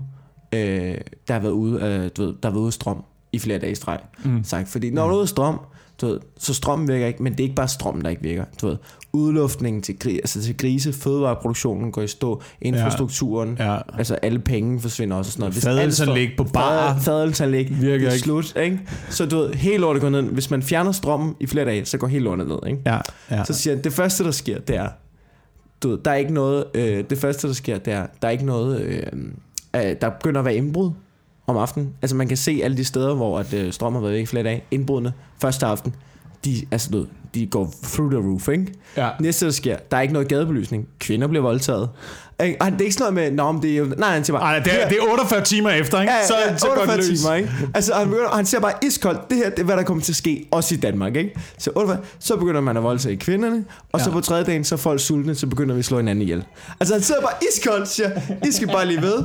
[0.53, 0.95] øh,
[1.27, 3.71] der har været ude, øh, du ved, der har været ude strøm i flere dage
[3.71, 3.99] i streg.
[4.25, 4.43] Mm.
[4.43, 4.69] Sagt.
[4.69, 5.59] Fordi når du er ude af strøm,
[6.01, 8.43] du ved, så strømmen virker ikke, men det er ikke bare strømmen, der ikke virker.
[8.61, 8.77] Du ved,
[9.13, 13.77] udluftningen til, gri, altså til grise, fødevareproduktionen går i stå, infrastrukturen, Ja.
[13.97, 15.53] altså alle penge forsvinder også og sådan noget.
[15.53, 16.93] Hvis Fadelsanlæg på står- bar.
[16.93, 18.23] Fad- Fadelsanlæg Virker er ikke.
[18.23, 18.79] slut, ikke?
[19.09, 20.21] Så du ved, hele lortet går ned.
[20.23, 22.79] Hvis man fjerner strømmen i flere dage, så går hele lortet ned, ikke?
[22.85, 22.97] Ja,
[23.31, 23.43] ja.
[23.43, 24.87] Så siger han, det første, der sker, det er,
[25.83, 28.31] du ved, der er ikke noget, øh, det første, der sker, det er, der er
[28.31, 29.03] ikke noget, øh,
[29.75, 30.91] øh, der begynder at være indbrud
[31.47, 31.93] om aftenen.
[32.01, 34.25] Altså man kan se alle de steder, hvor at, øh, strøm har været væk i
[34.25, 34.63] flere dage.
[34.71, 35.95] Indbrudene, første aften,
[36.45, 38.73] de, altså, du ved, de går through the roof, ikke?
[38.97, 39.09] ja.
[39.19, 40.87] Næste, der sker, der er ikke noget gadebelysning.
[40.99, 41.89] Kvinder bliver voldtaget.
[42.43, 42.61] Ikke?
[42.61, 43.85] Og det er ikke sådan noget med, Nå, men det er jo...
[43.97, 44.53] Nej, han siger bare...
[44.53, 46.13] Ej, det, er, det er 48 timer efter, ikke?
[46.13, 47.19] Ja, så, ja, så går det 48 løs.
[47.19, 47.49] timer, ikke?
[47.73, 50.11] Altså, han, begynder, han siger bare iskoldt, det her, det er, hvad der kommer til
[50.11, 51.39] at ske, også i Danmark, ikke?
[51.57, 54.05] Så, 48, så begynder man at voldtage kvinderne, og ja.
[54.05, 56.43] så på tredje dagen, så er folk sultne, så begynder vi at slå hinanden ihjel.
[56.79, 58.09] Altså, han sidder bare iskoldt siger,
[58.47, 59.23] I skal bare lige ved.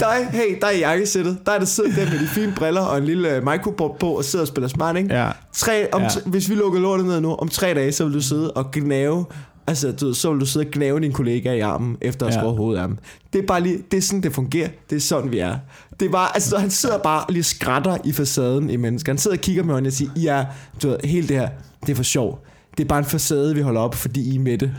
[0.00, 2.98] Dig, hey, er i jakkesættet, der er der sidder der med de fine briller og
[2.98, 5.14] en lille uh, microboard på og sidder og spiller smart, ikke?
[5.14, 5.28] Ja.
[5.52, 6.08] Tre, om, ja.
[6.26, 9.24] Hvis vi lukker lortet ned nu, om tre dage, så vil du sidde og gnave
[9.66, 12.38] Altså, du, så vil du sidde og gnave din kollega i armen, efter at have
[12.38, 12.44] Ja.
[12.44, 12.98] skåret hovedet af ham.
[13.32, 14.68] Det er bare lige, det er sådan, det fungerer.
[14.90, 15.56] Det er sådan, vi er.
[16.00, 19.12] Det er bare, altså, han sidder bare og lige skrætter i facaden i mennesker.
[19.12, 20.44] Han sidder og kigger med øjnene og siger, I er,
[20.82, 21.48] du ved, helt det her,
[21.86, 22.44] det er for sjov.
[22.78, 24.72] Det er bare en facade, vi holder op, fordi I er med det.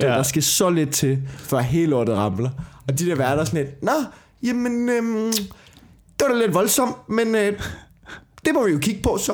[0.00, 0.12] Du, ja.
[0.12, 2.50] Der skal så lidt til, før hele lortet ramler.
[2.88, 3.92] Og de der værter er sådan lidt, Nå,
[4.42, 5.32] jamen, øhm,
[6.18, 7.52] det var da lidt voldsomt, men øh,
[8.48, 9.32] det må vi jo kigge på så.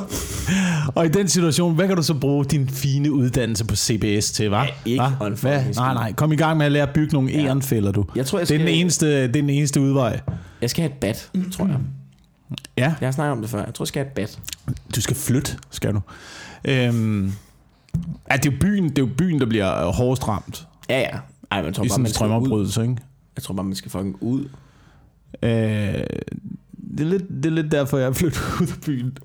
[0.95, 4.49] Og i den situation, hvad kan du så bruge din fine uddannelse på CBS til,
[4.49, 4.55] hva'?
[4.57, 5.35] Ja, ikke Hva?
[5.63, 5.75] skid.
[5.75, 6.13] Nej, nej.
[6.13, 7.39] Kom i gang med at lære at bygge nogle Ja.
[7.39, 8.05] ærenfælder, du.
[8.17, 10.21] Jeg tror, jeg Det er, skal, den eneste, det er den eneste udvej.
[10.61, 11.77] jeg skal have et bat, tror jeg.
[12.77, 13.65] Ja, Jeg har snakket om det før.
[13.65, 14.39] Jeg tror, jeg skal have et bat.
[14.97, 16.01] du skal flytte, skal du.
[16.65, 17.33] Øhm,
[18.31, 21.07] ja, det er jo byen, det er jo byen der bliver hårdest ramt Ja, ja.
[21.51, 22.89] Ej, men jeg tror i bare, sådan en man skal ud.
[22.89, 23.03] ikke?
[23.37, 24.49] Jeg tror bare, man skal fucking ud.
[25.43, 25.95] Øh,
[26.99, 29.19] det, er lidt, det er lidt derfor, jeg er flyttet ud af byen.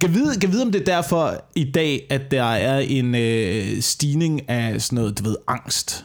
[0.00, 3.80] Kan vide, kan vide, om det er derfor i dag, at der er en øh,
[3.80, 6.04] stigning af sådan noget, du ved, angst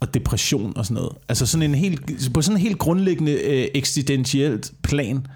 [0.00, 1.12] og depression og sådan noget.
[1.28, 5.26] Altså sådan en helt, på sådan en helt grundlæggende øh, eksistentielt plan,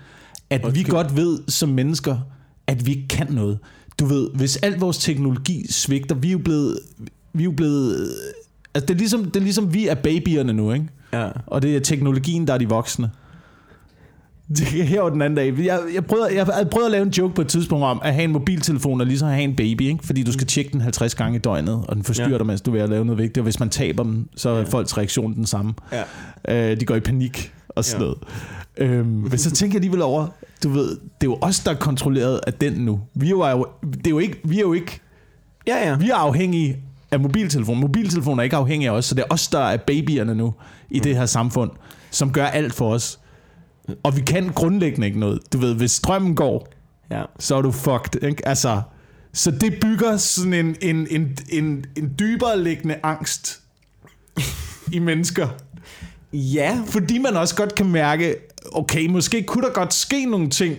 [0.51, 0.91] at vi Undskyld.
[0.91, 2.19] godt ved som mennesker,
[2.67, 3.59] at vi ikke kan noget.
[3.99, 6.79] Du ved, hvis al vores teknologi svigter, vi er jo blevet,
[7.33, 8.15] vi er jo blevet,
[8.75, 10.89] altså det er ligesom, det er ligesom vi er babyerne nu, ikke?
[11.13, 11.29] Ja.
[11.47, 13.11] Og det er teknologien, der er de voksne.
[14.49, 15.65] Det her var den anden dag.
[15.65, 18.25] Jeg, jeg, prøvede, jeg prøvet at lave en joke på et tidspunkt om, at have
[18.25, 20.07] en mobiltelefon og ligesom at have en baby, ikke?
[20.07, 22.39] fordi du skal tjekke den 50 gange i døgnet, og den forstyrrer Ja.
[22.39, 24.49] dig, mens du er ved at lave noget vigtigt, og hvis man taber dem, så
[24.51, 24.63] er Ja.
[24.65, 25.75] folks reaktion den samme.
[26.49, 26.71] Ja.
[26.73, 28.13] Øh, de går i panik og sådan Ja.
[28.79, 28.99] noget.
[28.99, 30.27] Øhm, men så tænker jeg alligevel over,
[30.65, 33.01] du ved, det er jo os, der er kontrolleret af den nu.
[33.15, 35.01] Vi er jo, det er jo ikke, vi er jo ikke,
[35.67, 35.97] Ja, ja.
[35.97, 36.77] vi er afhængige
[37.11, 37.81] af mobiltelefonen.
[37.81, 40.55] Mobiltelefonen er ikke afhængig af os, så det er os, der er babyerne nu
[40.91, 41.71] i det her samfund,
[42.11, 43.21] som gør alt for os.
[44.03, 45.53] Og vi kan grundlæggende ikke noget.
[45.53, 46.69] Du ved, hvis strømmen går,
[47.11, 47.23] ja.
[47.39, 48.23] så er du fucked.
[48.23, 48.49] Ikke?
[48.49, 48.83] Altså,
[49.33, 53.61] så det bygger sådan en, en, en, en, en dybere liggende angst
[54.93, 55.49] i mennesker.
[56.33, 58.37] Ja, Fordi man også godt kan mærke,
[58.73, 60.77] okay, måske kunne der godt ske nogle ting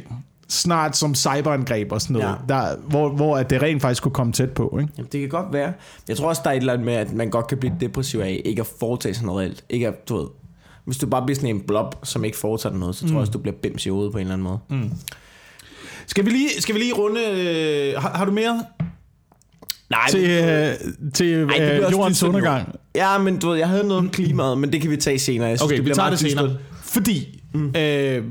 [0.49, 2.53] snart som cyberangreb og sådan noget, ja.
[2.53, 4.77] Der, hvor, hvor at det rent faktisk kunne komme tæt på.
[4.81, 4.93] Ikke?
[4.97, 5.73] Jamen, det kan godt være.
[6.07, 8.19] Jeg tror også, der er et eller andet med, at man godt kan blive depressiv
[8.19, 9.63] af ikke at foretage sig noget reelt.
[9.69, 10.27] Ikke at, du ved,
[10.85, 13.19] hvis du bare bliver sådan en blob, som ikke foretager dig noget, så tror jeg
[13.19, 14.59] også, du bliver bims i hovedet på en eller anden måde.
[14.69, 14.91] Mm.
[16.07, 17.21] Skal vi lige, skal vi lige runde...
[17.21, 18.63] Øh, har, har du mere
[19.89, 20.73] Nej, til, øh,
[21.13, 22.75] til Ej, øh, også jordens undergang?
[22.95, 25.49] Ja, men du ved, jeg havde noget om klimaet, men det kan vi tage senere.
[25.49, 26.57] Jeg synes, Okay, det vi bliver tager meget det senere.
[26.83, 27.75] Fordi, mm.
[27.77, 28.23] øh,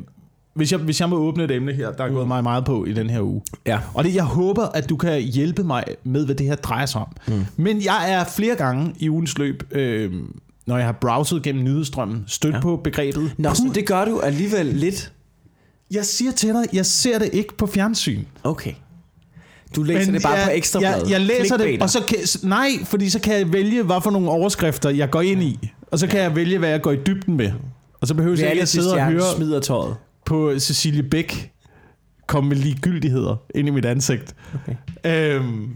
[0.59, 2.29] hvis, jeg, hvis jeg må åbne et emne her, der er gået Mm.
[2.29, 3.43] mig meget på i den her uge.
[3.67, 3.79] Ja.
[3.95, 7.01] Og det, jeg håber, at du kan hjælpe mig med, hvad det her drejer sig
[7.01, 7.09] om.
[7.29, 7.45] Mm.
[7.57, 10.13] Men jeg er flere gange i ugens løb, øh,
[10.67, 12.57] når jeg har browset gennem nyhedsstrømmen, stødt ja.
[12.57, 12.63] Ja.
[12.63, 13.33] på begrebet.
[13.39, 15.13] Nå, så det gør du alligevel lidt.
[15.91, 18.25] Jeg siger til dig, jeg ser det ikke på fjernsyn.
[18.45, 18.73] Okay.
[19.77, 22.19] Du læser det bare jeg, på ekstra jeg, jeg læser det, og så kan,
[22.49, 25.71] nej, fordi så kan jeg vælge, hvad for nogle overskrifter jeg går ind i.
[25.91, 27.53] Og så kan jeg vælge, hvad jeg går i dybden med.
[28.01, 29.97] Og så behøver jeg ikke at sidde og høre smider tøjet.
[30.29, 31.53] På Cecilie Bæk
[32.27, 34.35] komme med ligegyldigheder ind i mit ansigt.
[34.55, 35.35] Okay.
[35.35, 35.71] Øhm,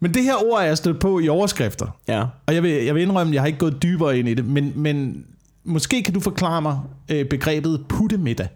[0.00, 1.96] men det her ord er jeg stødt på i overskrifter.
[2.08, 2.24] Ja.
[2.46, 4.44] Og jeg vil, jeg vil indrømme, at jeg har ikke gået dybere ind i det,
[4.44, 5.24] men, men
[5.64, 8.48] måske kan du forklare mig øh, begrebet puttemiddag.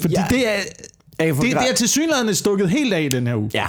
[0.00, 0.26] Fordi ja.
[0.30, 0.60] det er,
[1.18, 3.50] Jeg det, det er til synligheden stukket helt af i den her uge.
[3.54, 3.66] Ja.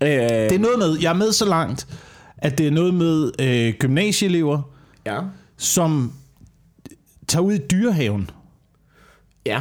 [0.00, 1.86] Øh, Det er noget med, jeg er med så langt,
[2.38, 4.62] at det er noget med øh, gymnasieelever,
[5.06, 5.20] Ja.
[5.56, 6.12] som
[7.28, 8.30] tager ud i dyrehaven
[9.48, 9.60] Ja.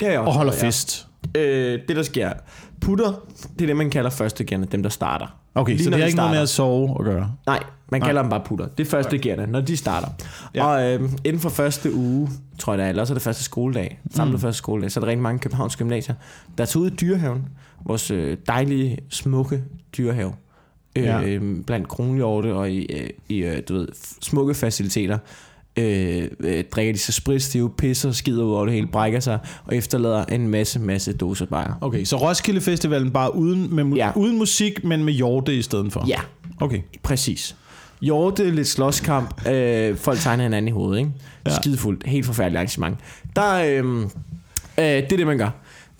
[0.00, 0.66] Det er jeg også og holder med, ja.
[0.66, 1.06] fest.
[1.34, 2.32] Øh, det der sker,
[2.80, 3.12] Putter,
[3.58, 5.26] det er det, man kalder første gerne, dem der starter.
[5.54, 7.32] Okay, Lige så det har ikke noget med at sove at gøre.
[7.46, 8.08] Nej, man Nej.
[8.08, 8.66] kalder dem bare putter.
[8.66, 9.46] Det er første okay.
[9.48, 10.08] når de starter.
[10.54, 10.66] Ja.
[10.66, 12.28] Og øh, inden for første uge,
[12.58, 14.40] tror jeg det er, eller også er det første skoledag, samlet mm.
[14.40, 16.14] første skoledag, så er der rigtig mange Københavns gymnasier,
[16.58, 17.48] der tager ud i dyrehaven,
[17.84, 19.62] vores øh, dejlige, smukke
[19.96, 20.32] dyrehave,
[20.96, 21.20] øh, Ja.
[21.20, 21.38] ja.
[21.66, 23.88] blandt kronhjorte og i, øh, i øh, du ved,
[24.22, 25.18] smukke faciliteter.
[25.78, 29.76] Øh, øh, drikker de sig spritstive, pisser, skider ud over det hele, brækker sig og
[29.76, 31.72] efterlader en masse, masse doser bajer.
[31.80, 34.10] Okay, så Roskilde Festivalen bare uden, med, Ja.
[34.16, 36.04] uden musik, men med hjorte i stedet for?
[36.08, 36.20] Ja,
[36.60, 36.80] Okay.
[37.02, 37.56] Præcis.
[38.02, 41.10] Hjorte, lidt slåskamp, øh, folk tegner hinanden i hovedet, ikke?
[41.46, 41.54] Ja.
[41.60, 42.96] Skidefuldt, helt forfærdeligt arrangement.
[43.36, 44.06] Der, øh, øh,
[44.76, 45.50] det er det, man gør.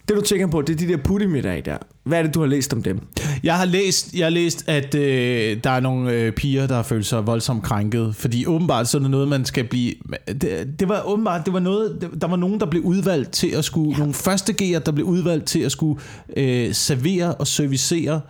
[0.09, 1.77] Det du tænker på, det er de der puttemiddage der.
[2.05, 3.01] Hvad er det, du har læst om dem?
[3.43, 6.83] Jeg har læst, jeg har læst at øh, der er nogle øh, piger, der har
[6.83, 8.17] følt sig voldsomt krænket.
[8.17, 9.95] Fordi åbenbart så er det noget, man skal blive...
[10.27, 13.65] Det, det var åbenbart, det var noget, der var nogen, der blev udvalgt til at
[13.65, 13.91] skulle...
[13.91, 13.99] Ja.
[13.99, 16.01] Nogle første G'er, der blev udvalgt til at skulle
[16.37, 18.21] øh, servere og servicere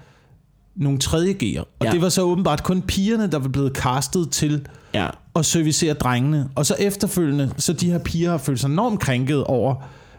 [0.76, 1.60] nogle tredje G'er.
[1.60, 1.86] Og ja.
[1.86, 1.92] Ja.
[1.92, 5.08] det var så åbenbart kun pigerne, der var blevet castet til Ja.
[5.36, 6.48] at servicere drengene.
[6.54, 9.74] Og så efterfølgende, så de her piger har følt sig enormt krænket over,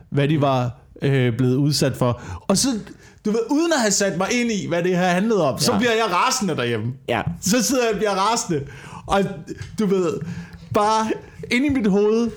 [0.09, 2.21] hvad de var øh, blevet udsat for.
[2.47, 2.67] Og så,
[3.25, 5.59] du ved, uden at have sat mig ind i, hvad det her handlede om, ja.
[5.59, 6.93] så bliver jeg rasende derhjemme.
[7.09, 7.21] Ja.
[7.41, 8.65] Så sidder jeg og bliver rasende.
[9.07, 9.23] Og
[9.79, 10.19] du ved,
[10.73, 11.11] bare
[11.51, 12.31] inde i mit hoved,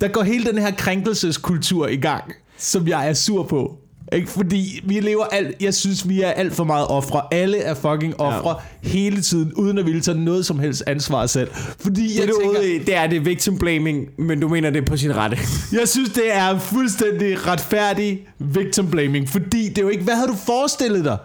[0.00, 3.78] der går hele den her krænkelseskultur i gang, som jeg er sur på.
[4.12, 4.30] Ikke?
[4.30, 7.22] Fordi vi lever alt, jeg synes, vi er alt for meget ofre.
[7.30, 8.88] Alle er fucking ofre ja.
[8.88, 11.50] hele tiden, uden at ville tage noget som helst ansvar selv.
[11.80, 14.84] Fordi Det, jeg du tænker, ude det er det victim blaming, men du mener det
[14.84, 15.38] på sin rette.
[15.80, 19.28] jeg synes, det er fuldstændig retfærdig victim blaming.
[19.28, 21.16] Fordi det er jo ikke, hvad havde du forestillet dig?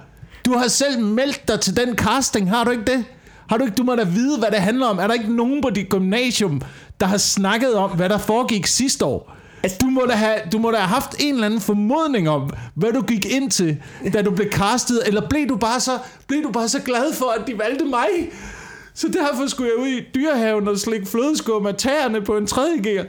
[0.46, 3.04] Du har selv meldt dig til den casting, har du ikke det?
[3.50, 4.98] Har du ikke, du må da vide, hvad det handler om.
[4.98, 6.62] Er der ikke nogen på dit gymnasium,
[7.00, 9.35] der har snakket om, hvad der foregik sidste år?
[9.82, 12.94] Du må, da have, du må da have haft en eller anden formodning om, hvad
[12.94, 13.78] du gik ind til,
[14.14, 17.36] da du blev castet, eller blev du bare så, blev du bare så glad for,
[17.40, 18.08] at de valgte mig?
[18.94, 22.78] Så derfor skulle jeg ud i dyrehaven og slikke flødeskum af tæerne på en tredje
[22.78, 23.06] gear.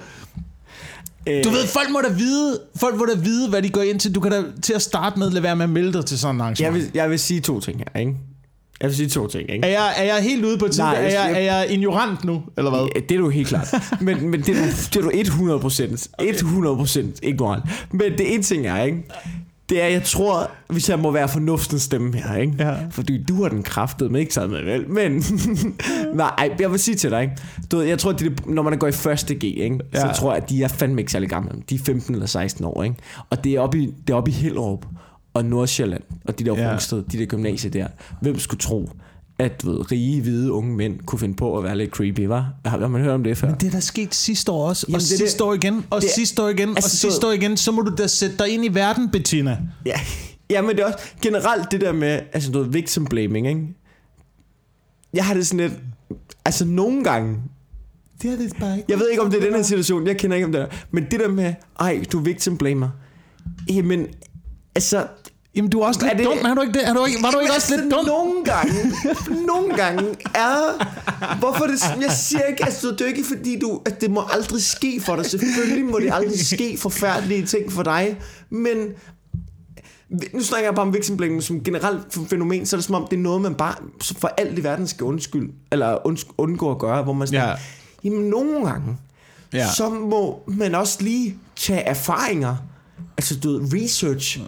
[1.45, 4.15] Du ved, folk må da vide, folk må da vide, hvad de går ind til.
[4.15, 6.35] Du kan da til at starte med lade være med at melde dig til sådan
[6.35, 6.75] en arrangement.
[6.75, 8.15] Jeg vil, jeg vil sige to ting her, ikke?
[8.81, 9.67] Jeg vil sige to ting, ikke?
[9.67, 10.83] Er jeg, er jeg helt ude på tid?
[10.83, 12.89] Nej, er, jeg, jeg- er jeg ignorant nu, eller hvad?
[12.95, 13.75] Ja, Det er du helt klart.
[14.01, 14.63] Men, men det, er
[14.95, 16.09] du, det er du 100 procent.
[16.21, 17.65] 100 procent ignorant.
[17.93, 18.99] Men det ene ting er, ikke?
[19.69, 22.53] Det er, jeg tror, hvis jeg må være fornuftens stemme her, ikke?
[22.59, 22.75] Ja.
[22.91, 24.89] Fordi du har den kraftet, men ikke taget med vel.
[24.91, 25.25] Men,
[26.17, 27.35] nej, ej, jeg vil sige til dig, ikke?
[27.73, 29.79] Du ved, jeg tror, at de, når man går i første G, ikke?
[29.95, 30.01] Ja.
[30.01, 31.51] Så tror jeg, at de er fandme ikke særlig gamle.
[31.71, 32.97] De er 15 eller 16 år, ikke?
[33.31, 34.85] Og det er oppe i, det er oppe i Hellerup
[35.37, 36.71] og Nordsjælland, og de der ja.
[36.71, 37.87] Rungsted, de der gymnasier der.
[38.21, 38.91] Hvem skulle tro,
[39.39, 42.53] at ved, rige, hvide unge mænd kunne finde på at være lidt creepy, var?
[42.65, 43.49] Har, har man hørt om det før?
[43.49, 45.55] Men det er der sket sidste år også, og Jamen, det er sidste det- år
[45.55, 47.57] igen, og det- sidste år igen, og altså, sidste du- år igen.
[47.57, 49.59] Så må du da sætte dig ind i verden, Bettina.
[49.87, 50.01] Ja,
[50.51, 53.61] ja men det er også generelt det der med, altså du ved, victim blaming, ikke?
[55.15, 55.81] Jeg har det sådan lidt,
[56.45, 57.39] altså nogle gange,
[58.23, 58.87] Det er det bare ikke.
[58.89, 60.67] jeg ved ikke om det er den her situation, jeg kender ikke om det der,
[60.91, 62.89] men det der med, ej, du er victim blamer,
[63.71, 64.07] jamen,
[64.75, 65.07] altså,
[65.57, 66.89] Jamen, du er også Er lidt det- dum, er du ikke det?
[66.89, 68.05] Er du ikke, var du ikke også altså, lidt dum?
[68.07, 68.93] Nogle gange,
[69.47, 70.03] nogle gange
[70.35, 70.85] er...
[71.39, 71.83] Hvorfor det?
[72.01, 75.17] Jeg siger ikke, altså, det er ikke fordi, du, at det må aldrig ske for
[75.17, 75.27] dig.
[75.27, 78.17] Selvfølgelig må det aldrig ske forfærdelige ting for dig.
[78.51, 78.77] Men
[80.35, 83.07] nu snakker jeg bare om victim blaming som generelt fænomen, så er det som om,
[83.11, 83.75] det er noget, man bare
[84.19, 86.07] for alt i verden skal undskyld, eller
[86.39, 87.49] undgå at gøre, hvor man sådan, Ja.
[87.51, 87.57] ja.
[88.05, 88.97] jamen nogle gange,
[89.53, 89.67] ja.
[89.77, 92.57] så må man også lige tage erfaringer,
[93.19, 94.41] altså du ved, research,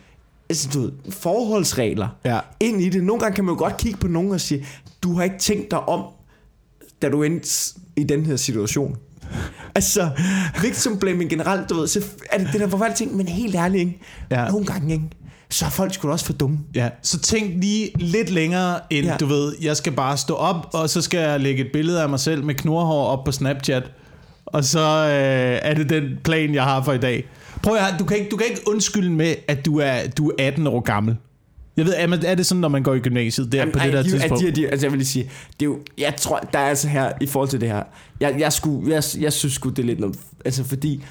[0.51, 2.39] altså du ved, forholdsregler, Ja.
[2.61, 3.05] ind i det.
[3.05, 4.67] Nogle gange kan man jo godt kigge på nogen og sige,
[5.03, 6.05] du har ikke tænkt dig om,
[7.03, 8.97] da du endte i den her situation.
[9.75, 10.11] Altså,
[10.63, 13.81] victim blaming generelt, du ved, så er det det der forfærdelige ting, men helt ærligt,
[13.81, 14.01] ikke?
[14.31, 14.49] Ja.
[14.49, 15.05] Nogle gange, ikke?
[15.51, 16.59] Så er folk da også for dumme.
[16.75, 19.07] Ja, så tænk lige lidt længere end.
[19.07, 19.17] Ja.
[19.21, 22.09] du ved, jeg skal bare stå op, og så skal jeg lægge et billede af
[22.09, 23.83] mig selv med knurhår op på Snapchat.
[24.47, 27.29] Og så øh, er det den plan, jeg har for i dag.
[27.68, 30.28] Prøv at høre, du kan ikke, du kan ikke undskylde med, at du er, du
[30.28, 31.16] er 18 år gammel.
[31.76, 33.92] Jeg ved, er, man- er det sådan, når man går i gymnasiet, der på det
[33.92, 34.42] der de, tidspunkt?
[34.44, 35.24] De, de, altså jeg vil lige sige,
[35.61, 37.83] det er jo, jeg tror, der er altså her, i forhold til det her,
[38.20, 41.04] jeg, jeg, skulle, jeg, jeg synes sgu, det er lidt noget, altså fordi,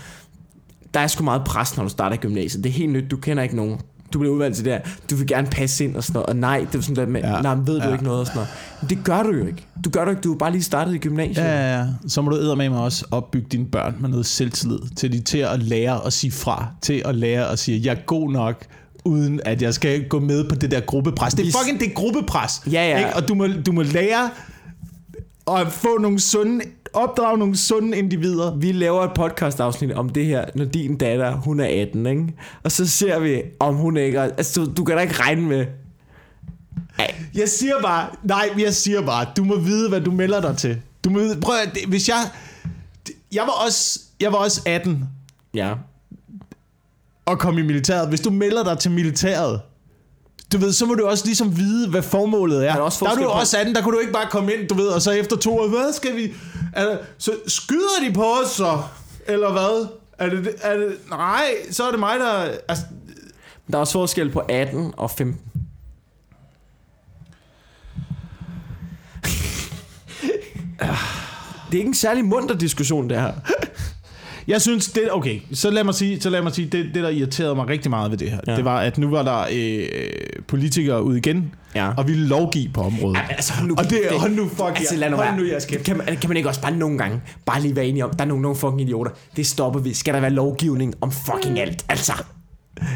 [0.93, 2.63] der er sgu meget pres, når du starter i gymnasiet.
[2.63, 3.79] Det er helt nyt, du kender ikke nogen.
[4.13, 4.79] Du bliver udvalgt til det her.
[5.09, 6.25] Du vil gerne passe ind og sådan noget.
[6.29, 7.41] Og nej, det er sådan der med, Ja.
[7.41, 7.91] nej, men ved du Ja.
[7.91, 8.49] ikke noget og sådan noget.
[8.81, 9.65] Men det gør du jo ikke.
[9.85, 10.21] Du gør du ikke.
[10.21, 11.37] Du er bare lige startet i gymnasiet.
[11.45, 11.85] Ja, ja, ja.
[12.07, 14.79] Så må du med mig også opbygge dine børn med noget selvtillid.
[14.95, 16.65] Til de til at lære at sige fra.
[16.81, 18.65] Til at lære at sige, jeg er god nok,
[19.05, 21.33] uden at jeg skal gå med på det der gruppepres.
[21.33, 22.61] Det er fucking det er gruppepres.
[22.71, 22.97] Ja, ja.
[22.97, 23.15] Ikke?
[23.15, 24.29] Og du må, du må lære
[25.59, 26.61] at få nogle sunde
[26.93, 28.56] opdrage nogle sunde individer.
[28.56, 32.28] Vi laver et podcast afsnit om det her, når din datter, hun er 18, ikke?
[32.63, 34.17] Og så ser vi, om hun ikke...
[34.17, 35.65] er- Altså, du, du kan da ikke regne med...
[37.00, 40.58] Ej, Jeg siger bare, nej, jeg siger bare, du må vide, hvad du melder dig
[40.58, 40.82] til.
[41.04, 42.17] Du må vide, prøv at, hvis jeg,
[43.32, 45.06] jeg var også, jeg var også 18
[45.54, 45.73] ja.
[47.26, 48.10] og kom i militæret.
[48.10, 49.62] Hvis du melder dig til militæret,
[50.53, 52.71] du ved, så må du også ligesom vide, hvad formålet er.
[52.71, 54.53] Der er også der er du på- også 18, der kunne du ikke bare komme
[54.53, 56.33] ind, du ved, og så efter to år, hvad skal vi...
[56.73, 58.81] Er, så skyder de på os så?
[59.27, 59.88] Eller hvad?
[60.19, 62.49] Er det, er det, nej, så er det mig, der...
[62.67, 62.83] Altså,
[63.71, 65.41] Der er også forskel på 18 og 15.
[71.71, 73.33] Det er ikke en særlig munter diskussion, det her.
[74.47, 77.10] Jeg synes, det, okay, så lad mig sige, så lad mig sige det, det, der
[77.10, 78.51] irriterede mig rigtig meget ved det her, ja.
[78.51, 78.57] Ja.
[78.57, 79.86] det var, at nu var der øh,
[80.47, 81.89] politikere ude igen, Ja.
[81.97, 83.17] og ville lovgive på området.
[83.29, 85.83] Altså, hold nu, Og det- hold nu fuck altså, lad nu Hold nu jeres kæft.
[85.83, 88.23] kan, man, kan man ikke også bare nogle gange bare lige være enige om, der
[88.23, 89.12] er nogle, nogle fucking idioter.
[89.36, 89.93] Det stopper vi.
[89.93, 91.86] Skal der være lovgivning om fucking alt?
[91.89, 92.13] Altså.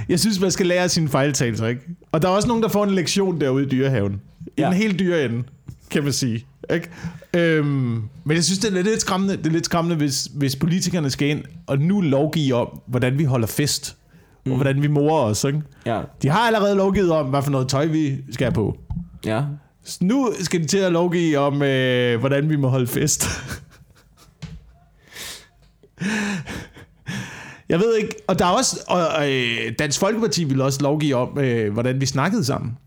[0.10, 1.82] Jeg synes, man skal lære sine fejltagelser, ikke?
[2.12, 4.22] Og der er også nogen, der får en lektion derude i dyrehaven.
[4.48, 4.66] I Ja.
[4.66, 5.44] den helt dyre ende,
[5.92, 6.46] kan man sige.
[6.74, 6.90] Ikke?
[7.34, 11.10] Øhm, men jeg synes, det er lidt skræmmende, det er lidt skræmmende hvis, hvis politikerne
[11.10, 13.98] skal ind og nu lovgive om, hvordan vi holder fest.
[14.46, 14.52] Mm.
[14.52, 15.44] Og hvordan vi morer os.
[15.44, 15.62] Ikke?
[15.86, 16.02] Ja.
[16.22, 18.78] De har allerede lovgivet om, hvad for noget tøj vi skal have på.
[19.26, 19.44] Ja.
[19.84, 23.28] Så nu skal de til at lovgive om, øh, hvordan vi må holde fest.
[27.70, 31.16] Jeg ved ikke, og der er også, og, og, øh, Dansk Folkeparti vil også lovgive
[31.16, 32.78] om, øh, hvordan vi snakkede sammen.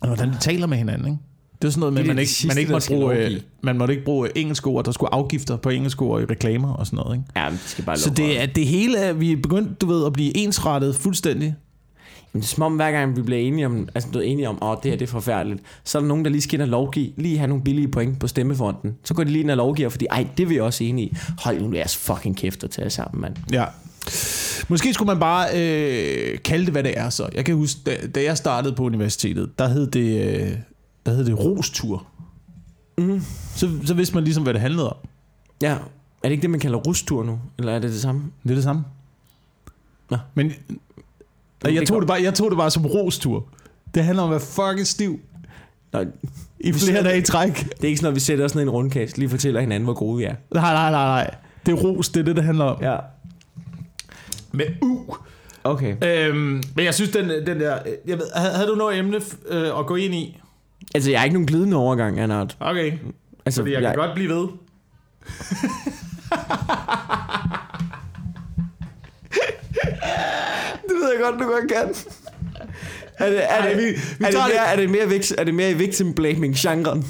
[0.00, 1.18] Og hvordan vi taler med hinanden, ikke?
[1.62, 3.94] Det er sådan noget med, at man ikke, man ikke måtte bruge, øh, man måtte
[3.94, 7.16] ikke bruge engelske ord, der skulle afgifter på engelske ord i reklamer og sådan noget,
[7.16, 7.40] ikke?
[7.40, 10.06] Ja, det skal bare Så det, er, det hele er, vi er begyndt, du ved,
[10.06, 11.54] at blive ensrettet fuldstændig.
[12.32, 14.48] Men det er som om, hver gang vi bliver enige om, altså, du er enige
[14.48, 16.62] om, åh, det her det er forfærdeligt, så er der nogen, der lige skal ind
[16.62, 18.96] og lovgive, lige have nogle billige point på stemmefronten.
[19.04, 21.16] Så går de lige ind og lovgiver, fordi, ej, det er vi også enige i.
[21.38, 23.34] Hold nu jeres fucking kæft og tage sammen, mand.
[23.52, 23.64] Ja.
[24.68, 27.28] Måske skulle man bare øh, kalde det, hvad det er så.
[27.34, 30.50] Jeg kan huske, da, da jeg startede på universitetet, der hed det, øh,
[31.06, 32.06] der hed det rostur.
[32.98, 33.22] Mm.
[33.56, 34.96] Så, så vidste man ligesom, hvad det handlede om.
[35.62, 35.78] Ja, er
[36.24, 37.40] det ikke det, man kalder rustur nu?
[37.58, 38.22] Eller er det det samme?
[38.42, 38.84] Det er det samme.
[40.10, 40.16] Nå.
[40.34, 40.52] Men
[41.64, 43.44] det jeg tog, det bare, jeg tog det bare som rostur.
[43.94, 45.20] Det handler om at være fucking stiv
[45.92, 46.06] Nej,
[46.60, 47.54] i flere dage i træk.
[47.56, 49.84] det er ikke sådan, at vi sætter os ned i en rundkast, lige fortæller hinanden,
[49.84, 50.34] hvor gode vi er.
[50.54, 51.34] Nej, nej, nej, nej.
[51.66, 52.82] Det er ros, det er det, det handler om.
[52.82, 52.96] Ja.
[54.52, 54.98] Med u.
[55.64, 55.96] Okay.
[56.04, 57.78] Øhm, men jeg synes, den, den der...
[58.06, 60.40] Jeg ved, havde, havde du noget emne øh, at gå ind i?
[60.94, 62.56] Altså, jeg er ikke nogen glidende overgang, Anart.
[62.60, 62.92] Okay.
[63.46, 64.48] Altså, Fordi jeg, jeg, kan godt blive ved.
[70.82, 71.94] det ved jeg godt, du godt kan.
[73.18, 75.04] Er det, er Ej, det, vi- vi er, det tager det- mere, er, det mere,
[75.06, 77.04] vix- er det mere i victim blaming genren?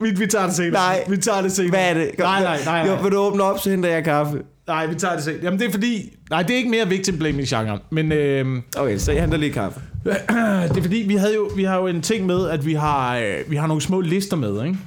[0.00, 0.72] Vi, vi tager det senere.
[0.72, 1.04] Nej.
[1.08, 1.70] Vi tager det senere.
[1.70, 2.10] Hvad er det?
[2.18, 2.78] Nej, nej, nej.
[2.80, 3.02] Jo, nej.
[3.02, 4.42] vil du åbne op, så henter jeg kaffe.
[4.68, 5.40] Nej, vi tager det senere.
[5.42, 6.16] Jamen det er fordi...
[6.30, 7.78] Nej, det er ikke mere victim blaming genre.
[7.90, 9.80] Men øh, Okay, så jeg henter lige kaffe.
[10.04, 13.16] det er fordi, vi, havde jo, vi har jo en ting med, at vi har,
[13.16, 14.78] øh, vi har nogle små lister med, ikke?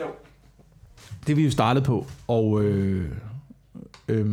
[0.00, 0.04] Jo.
[1.26, 2.06] Det er vi jo startet på.
[2.28, 3.04] Og, øh,
[4.08, 4.26] øh,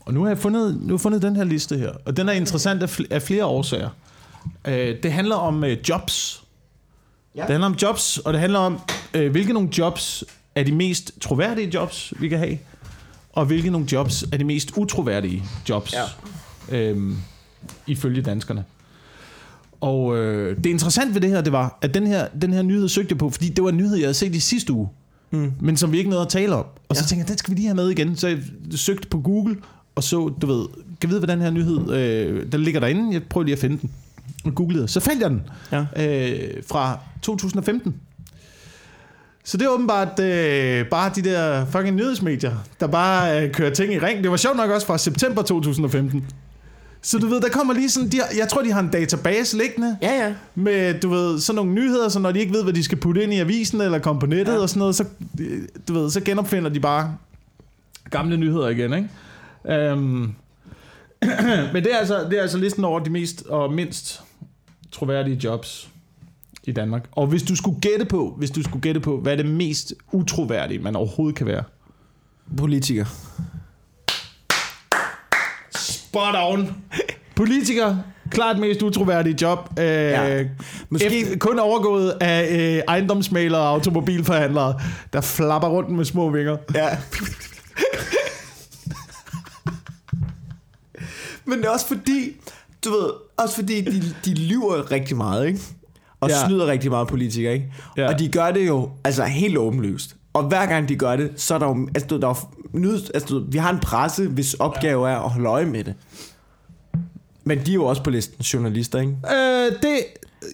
[0.00, 1.92] og nu har jeg fundet, nu har jeg fundet den her liste her.
[2.04, 3.88] Og den er interessant af, fl- af flere årsager.
[4.68, 6.44] Øh, det handler om øh, jobs.
[7.36, 7.40] Ja.
[7.40, 8.80] Det handler om jobs, og det handler om,
[9.14, 10.24] øh, hvilke nogle jobs
[10.54, 12.58] er de mest troværdige jobs, vi kan have,
[13.40, 15.94] og hvilke nogle jobs er de mest utroværdige jobs,
[16.72, 16.78] Ja.
[16.78, 17.16] øhm,
[17.86, 18.64] ifølge danskerne.
[19.80, 22.88] Og øh, det interessante ved det her, det var, at den her, den her nyhed
[22.88, 24.88] søgte jeg på, fordi det var en nyhed, jeg havde set i sidste uge,
[25.32, 25.52] Mm.
[25.60, 26.64] men som vi ikke nåede at tale om.
[26.88, 27.06] Og så Ja.
[27.06, 28.16] tænkte jeg, den skal vi lige have med igen.
[28.16, 28.38] Så jeg
[28.76, 29.56] søgte på Google,
[29.94, 30.66] og så, du ved,
[31.00, 33.12] kan vide, hvad den her nyhed, øh, den ligger derinde.
[33.12, 33.90] Jeg prøver lige at finde den.
[34.44, 34.88] Og googlede.
[34.88, 35.80] Så fandt jeg den Ja.
[35.96, 37.94] øh, fra 2015.
[39.44, 43.92] Så det er åbenbart øh, bare de der fucking nyhedsmedier, der bare øh, kører ting
[43.92, 44.22] i ring.
[44.22, 46.24] Det var sjovt nok også fra september 2015.
[47.02, 49.56] Så du ved, der kommer lige sådan, de har, jeg tror, de har en database
[49.56, 50.34] liggende Ja, ja.
[50.54, 53.22] med, du ved, sådan nogle nyheder, så når de ikke ved, hvad de skal putte
[53.22, 54.58] ind i avisen eller komme på nettet Ja.
[54.58, 55.04] og sådan noget, så,
[55.40, 57.16] øh, du ved, så genopfinder de bare
[58.10, 59.92] gamle nyheder igen, ikke?
[59.92, 60.34] Um,
[61.72, 64.22] men det er, altså, det er altså listen over de mest og mindst
[64.92, 65.88] troværdige jobs
[66.64, 67.04] i Danmark.
[67.12, 69.94] Og hvis du skulle gætte på, hvis du skulle gætte på, hvad er det mest
[70.12, 71.62] utroværdige, man overhovedet kan være?
[72.56, 73.04] Politiker.
[75.76, 76.74] Spot on.
[77.36, 77.96] Politiker,
[78.30, 79.58] klart mest utroværdige job.
[79.78, 80.44] Øh, ja.
[80.90, 84.80] Måske- Måske kun overgået af øh, ejendomsmalere og automobilforhandlere,
[85.12, 86.56] der flapper rundt med små vinger.
[86.74, 86.98] Ja.
[91.44, 92.36] Men det er også fordi,
[92.84, 95.60] du ved, også fordi de, de lyver rigtig meget, ikke?
[96.20, 96.46] Og Ja.
[96.46, 97.72] snyder rigtig meget politikere, ikke?
[97.96, 98.08] Ja.
[98.08, 100.16] Og de gør det jo, altså helt åbenlyst.
[100.32, 101.88] Og hver gang de gør det, så er der jo...
[101.94, 102.34] Altså, der er
[102.74, 105.94] jo altså, vi har en presse, hvis opgave er at holde øje med det.
[107.44, 109.12] Men de er jo også på listen, journalister, ikke?
[109.12, 109.98] Øh, det,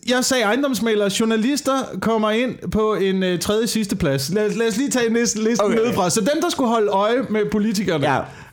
[0.09, 1.11] jeg sagde ejendomsmalere.
[1.21, 4.31] Journalister kommer ind på en øh, tredje sidste plads.
[4.35, 5.61] Lad, lad os lige tage listen Okay.
[5.61, 5.77] okay.
[5.77, 6.11] nedefra.
[6.11, 8.07] Så dem, der skulle holde øje med politikerne,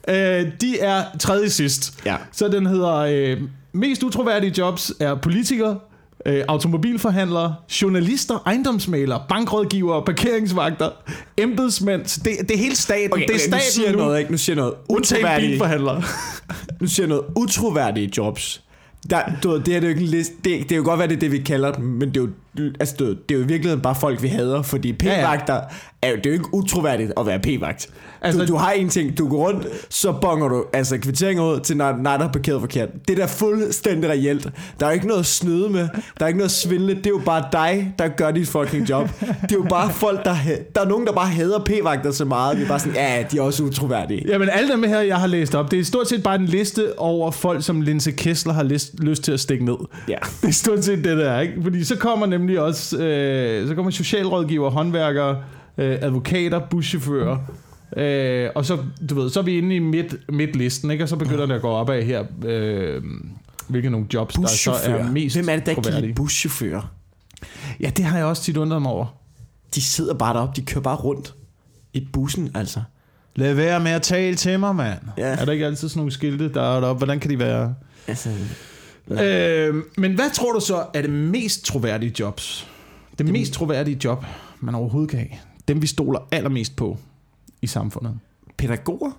[0.07, 0.41] Ja.
[0.41, 1.99] øh, de er tredje sidst.
[2.05, 2.15] Ja.
[2.31, 3.41] Så den hedder, øh,
[3.73, 5.79] mest utroværdige jobs er politikere,
[6.25, 10.89] øh, automobilforhandlere, journalister, ejendomsmalere, bankrådgivere, parkeringsvagter,
[11.37, 12.23] embedsmænd.
[12.23, 13.13] Det, det er hele staten.
[13.13, 13.97] Okay, det er okay, staten nu siger nu.
[13.97, 14.31] noget, ikke?
[14.31, 16.03] Nu siger noget utroværdige, bilforhandlere.
[16.81, 18.63] nu siger noget utroværdige jobs.
[19.09, 20.99] Der, du ved, det, er det, jo ikke en liste, det, det er jo godt
[20.99, 22.29] være, det er det, vi kalder dem, men det er jo,
[22.79, 25.61] altså, ved, det er jo i virkeligheden bare folk, vi hader, fordi p-vagter,
[26.01, 27.89] er jo, det er jo ikke utroværdigt at være p-vagt.
[28.21, 31.59] Altså, du, du har en ting, du går rundt, så bonger du altså kvitteringer ud
[31.59, 32.89] til, når, når der er parkeret forkert.
[33.07, 34.47] Det er da fuldstændig reelt.
[34.79, 35.87] Der er jo ikke noget at snyde med,
[36.19, 38.89] der er ikke noget at svindle, det er jo bare dig, der gør dit fucking
[38.89, 39.09] job.
[39.19, 40.35] Det er jo bare folk, der,
[40.75, 43.37] der er nogen, der bare hader p-vagter så meget, vi er bare sådan, ja, de
[43.37, 44.25] er også utroværdige.
[44.27, 46.99] Jamen alle dem her, jeg har læst op, det er stort set bare en liste
[46.99, 49.75] over folk, som Linse Kessler har lyst, lyst til at stikke ned.
[50.07, 50.17] Ja.
[50.41, 51.53] Det er stort set det der, ikke?
[51.63, 55.43] Fordi så kommer nemlig også, øh, så kommer socialrådgiver, håndværkere,
[55.77, 57.37] øh, advokater, buschauffører,
[57.97, 58.77] øh, og så,
[59.09, 61.03] du ved, så er vi inde i midt, midtlisten, ikke?
[61.03, 63.01] Og så begynder det at gå opad her, øh,
[63.67, 66.13] hvilke nogle jobs, der så er mest Hvem er det, der troværdige.
[66.13, 66.91] buschauffører?
[67.79, 69.05] Ja, det har jeg også tit undret mig over.
[69.75, 71.33] De sidder bare deroppe, de kører bare rundt
[71.93, 72.81] i bussen, altså.
[73.35, 74.99] Lad være med at tale til mig, mand.
[75.17, 75.23] Ja.
[75.23, 76.97] Er der ikke altid sådan nogle skilte, der er deroppe?
[76.97, 77.75] Hvordan kan de være?
[78.07, 78.29] altså
[79.11, 82.67] Øh, men hvad tror du så er det mest troværdige jobs?
[83.17, 84.25] Det mest troværdige job,
[84.59, 85.29] man overhovedet kan have.
[85.67, 86.97] Dem, vi stoler allermest på
[87.61, 88.19] i samfundet.
[88.57, 89.11] pædagoger?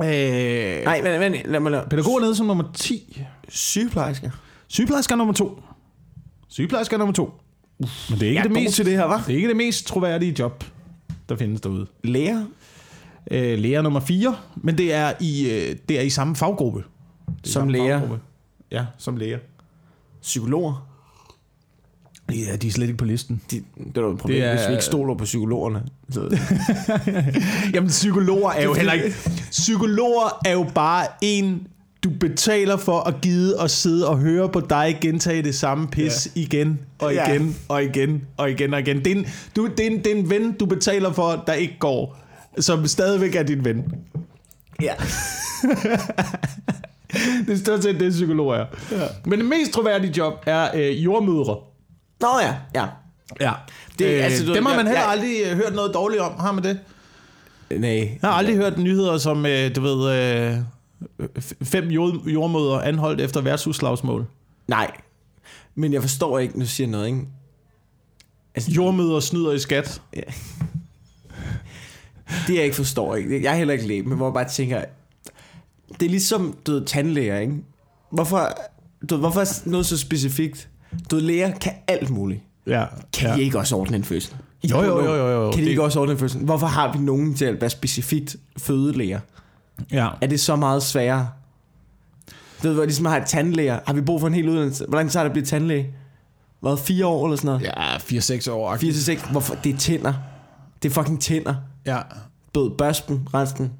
[0.00, 1.86] Øh, Nej, men, men lad mig lade.
[1.90, 3.22] Pædagoger nede som nummer 10.
[3.48, 4.30] Sygeplejersker.
[4.68, 5.62] Sygeplejersker er nummer 2.
[6.48, 7.32] Sygeplejersker er nummer 2.
[7.78, 9.26] Men det er ikke, det mest, til det her, hva'?
[9.26, 10.64] det er ikke det mest troværdige job,
[11.28, 11.86] der findes derude.
[12.04, 12.44] Læger?
[13.30, 16.84] Øh, læger nummer 4, men det er i, øh, det er i samme faggruppe.
[17.44, 18.00] Det Som læger?
[18.00, 18.24] faggruppe.
[18.74, 19.38] Ja, som læger.
[20.22, 20.88] Psykologer?
[22.32, 23.40] Ja, de er slet ikke på listen.
[23.50, 25.82] De, det er jo et problem, Det er- hvis vi ikke stoler på psykologerne.
[26.10, 26.38] Så,
[27.74, 29.14] Jamen, psykologer er jo er heller ikke...
[29.50, 31.66] Psykologer er jo bare en,
[32.04, 36.28] du betaler for at gide og sidde og høre på dig gentage det samme pis
[36.36, 36.40] ja.
[36.40, 37.32] igen og Ja.
[37.32, 38.98] igen og igen og igen og igen.
[38.98, 41.52] Det er, en, du, det, er en, det er en ven, du betaler for, der
[41.52, 42.18] ikke går,
[42.60, 43.84] som stadigvæk er din ven.
[44.82, 44.94] ja.
[47.46, 48.66] Det er stort set det, psykologer er.
[48.92, 49.06] Ja.
[49.24, 51.56] Men det mest troværdige job er øh, jordmødre.
[52.20, 52.86] Nå ja, ja.
[53.40, 53.52] Ja.
[53.98, 56.32] Det- øh, altså, du- dem har man heller jeg- aldrig øh, hørt noget dårligt om.
[56.40, 56.78] Har man det?
[57.70, 57.90] Nej.
[57.90, 60.56] Jeg har aldrig hørt nyheder som, øh, du ved, øh,
[61.62, 64.26] fem jord, jordmøder anholdt efter værtshusslagsmål.
[64.68, 64.90] Nej.
[65.74, 67.20] Men jeg forstår ikke, nu siger noget, ikke?
[68.54, 70.02] Altså, Jordmøder snyder i skat.
[72.46, 73.42] Det jeg ikke forstår, ikke?
[73.42, 74.84] Jeg er heller ikke læge, men hvor jeg bare tænker,
[76.00, 77.54] det er ligesom, du ved, tandlæger, ikke?
[78.10, 78.48] Hvorfor,
[79.10, 80.68] du ved, hvorfor er noget så specifikt?
[81.10, 82.40] Du ved, læger kan alt muligt.
[82.66, 82.84] Ja.
[83.12, 83.36] Kan ja.
[83.36, 84.34] de ikke også ordne en fødsel?
[84.62, 85.50] I Jo, jo, jo, jo, jo.
[85.50, 86.40] Kan de Det- ikke også ordne en fødsel?
[86.44, 89.20] Hvorfor har vi nogen til at være specifikt fødelæger?
[89.92, 90.08] ja.
[90.20, 91.28] Er det så meget sværere?
[92.62, 93.78] Du ved, hvor ligesom har et tandlæger.
[93.86, 94.84] Har vi brug for en hel uddannelse?
[94.88, 95.90] Hvor lang tid tager det at blive tandlæge?
[96.60, 97.62] Hvad, fire år eller sådan noget?
[97.62, 98.76] Ja, 4-6 år.
[98.76, 99.22] 4 til 6.
[99.22, 99.54] Hvorfor?
[99.54, 100.12] Det er tænder.
[100.82, 101.54] Det er fucking tænder.
[101.86, 101.98] Ja.
[102.52, 103.72] Bød børsten, resten,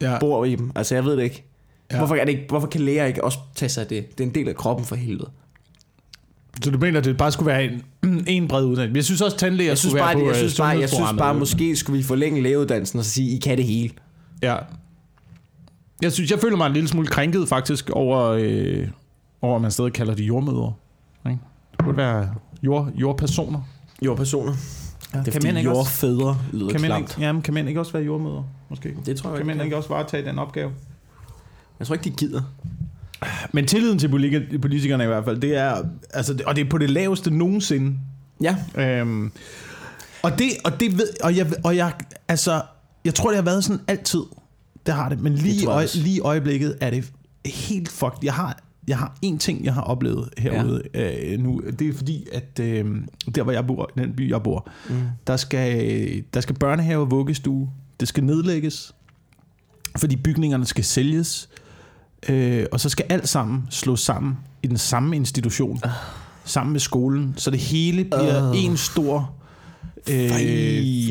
[0.00, 0.18] ja.
[0.18, 0.72] bor i dem.
[0.74, 1.44] Altså, jeg ved det ikke.
[1.92, 1.98] Ja.
[1.98, 2.44] Hvorfor, er det ikke.
[2.48, 4.18] hvorfor kan læger ikke også tage sig af det?
[4.18, 5.30] Det er en del af kroppen for helvede.
[6.62, 7.82] Så du mener, at det bare skulle være en,
[8.26, 8.96] en bred uddannelse?
[8.96, 10.88] Jeg synes også, tandlæger Jeg synes skulle bare, være på jeg øh, synes bare, jeg
[10.88, 13.90] synes bare måske skulle vi forlænge lægeuddannelsen og så sige, I kan det hele.
[14.42, 14.56] Ja.
[16.02, 18.88] Jeg synes, jeg føler mig en lille smule krænket faktisk over, øh,
[19.42, 20.78] over at man stadig kalder det jordmøder.
[21.26, 21.38] Ikke?
[21.70, 23.60] Det burde være jord, jordpersoner.
[24.02, 24.52] Jordpersoner.
[25.14, 27.54] Ja, Det er kan fordi mænd ikke også, jordfædre lyder kan mænd ikke, jamen, kan
[27.54, 28.42] mænd ikke også være jordmøder?
[28.70, 28.94] Måske.
[29.06, 29.76] Det tror jeg Kan mænd ikke.
[29.76, 30.70] også varetage den opgave?
[31.78, 32.42] Jeg tror ikke, de gider.
[33.52, 35.82] Men tilliden til politi- politikerne i hvert fald, det er,
[36.14, 37.98] altså, og det er på det laveste nogensinde.
[38.42, 39.32] Ja, Øhm,
[40.22, 41.92] og det, og det ved, og jeg, og jeg,
[42.28, 42.62] altså,
[43.04, 44.22] jeg tror, det har været sådan altid.
[44.86, 47.12] Det har det, men lige, øje, lige øjeblikket er det
[47.46, 48.18] helt fucked.
[48.22, 48.58] Jeg har,
[48.88, 51.32] jeg har en ting, jeg har oplevet herude ja.
[51.32, 51.62] øh, nu.
[51.78, 52.96] Det er fordi, at øh,
[53.34, 54.94] der, hvor jeg bor, den by, jeg bor, Mm.
[55.26, 57.70] der skal, der skal børnehave og vuggestue,
[58.00, 58.94] det skal nedlægges,
[59.96, 61.48] fordi bygningerne skal sælges,
[62.28, 65.80] øh, og så skal alt sammen slås sammen i den samme institution,
[66.44, 68.64] sammen med skolen, så det hele bliver Øh.
[68.64, 69.34] en stor
[70.10, 70.40] øh, Fej.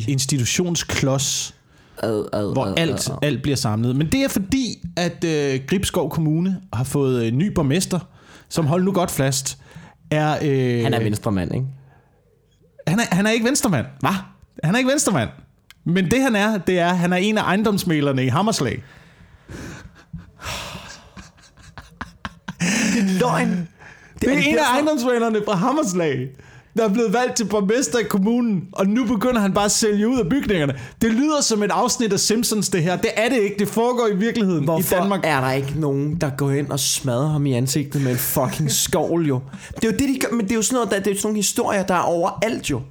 [0.08, 1.56] institutionsklods,
[1.98, 3.16] ad, ad, hvor ad, alt, ad.
[3.22, 3.96] alt bliver samlet.
[3.96, 8.00] Men det er fordi, at øh, Gribskov Kommune har fået en ny borgmester,
[8.50, 9.58] som hold nu godt fast,
[10.12, 10.38] er...
[10.42, 11.66] Øh, Han er venstremand, ikke?
[12.88, 13.86] han er, han er ikke venstremand.
[14.00, 14.12] Hvad?
[14.64, 15.30] Han er ikke venstremand.
[15.86, 18.84] Men det han er, det er, at han er en af ejendomsmælerne i Hammerslag.
[22.60, 23.50] Det er løgn.
[24.22, 26.30] Det er, det en af ejendomsmælerne fra Hammerslag,
[26.78, 30.08] der er blevet valgt til borgmester i kommunen, og nu begynder han bare at sælge
[30.08, 30.74] ud af bygningerne.
[31.02, 32.96] Det lyder som et afsnit af Simpsons, det her.
[32.96, 33.56] Det er det ikke.
[33.60, 35.20] Det foregår i virkeligheden Hvorfor i Danmark.
[35.24, 38.72] er der ikke nogen, der går hen og smadrer ham i ansigtet med en fucking
[38.84, 39.40] skovl, jo?
[39.76, 41.12] Det er jo det, de gør, men det er jo sådan noget, der, det er
[41.12, 42.82] jo sådan nogle historier, der er overalt, jo.